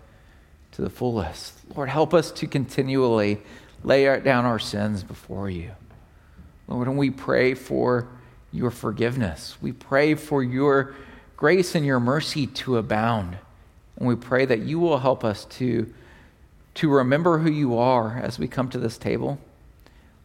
to 0.74 0.82
the 0.82 0.90
fullest. 0.90 1.54
Lord, 1.76 1.90
help 1.90 2.14
us 2.14 2.32
to 2.32 2.48
continually 2.48 3.42
lay 3.84 4.06
down 4.22 4.46
our 4.46 4.60
sins 4.60 5.04
before 5.04 5.50
you. 5.50 5.72
Lord, 6.68 6.88
and 6.88 6.98
we 6.98 7.10
pray 7.10 7.54
for 7.54 8.08
your 8.52 8.72
forgiveness. 8.72 9.58
We 9.62 9.72
pray 9.72 10.16
for 10.16 10.44
your 10.44 10.96
grace 11.38 11.76
and 11.76 11.86
your 11.86 12.00
mercy 12.00 12.48
to 12.48 12.78
abound. 12.78 13.38
And 13.98 14.08
we 14.08 14.16
pray 14.16 14.46
that 14.46 14.60
you 14.60 14.80
will 14.80 15.00
help 15.00 15.24
us 15.24 15.46
to, 15.46 15.94
to 16.76 16.90
remember 16.90 17.40
who 17.40 17.52
you 17.52 17.78
are 17.78 18.18
as 18.18 18.40
we 18.40 18.48
come 18.48 18.70
to 18.70 18.80
this 18.80 18.98
table, 18.98 19.40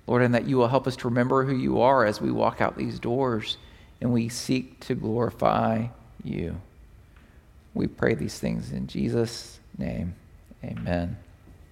Lord, 0.06 0.22
and 0.22 0.34
that 0.34 0.46
you 0.46 0.56
will 0.56 0.68
help 0.68 0.86
us 0.86 0.96
to 0.96 1.08
remember 1.08 1.44
who 1.44 1.56
you 1.56 1.80
are 1.80 2.04
as 2.04 2.20
we 2.20 2.30
walk 2.30 2.60
out 2.60 2.76
these 2.76 2.98
doors 2.98 3.56
and 4.00 4.12
we 4.12 4.28
seek 4.28 4.80
to 4.80 4.94
glorify 4.94 5.86
you. 6.22 6.60
We 7.74 7.86
pray 7.86 8.14
these 8.14 8.38
things 8.38 8.70
in 8.70 8.86
Jesus' 8.86 9.58
name. 9.78 10.14
Amen. 10.62 11.23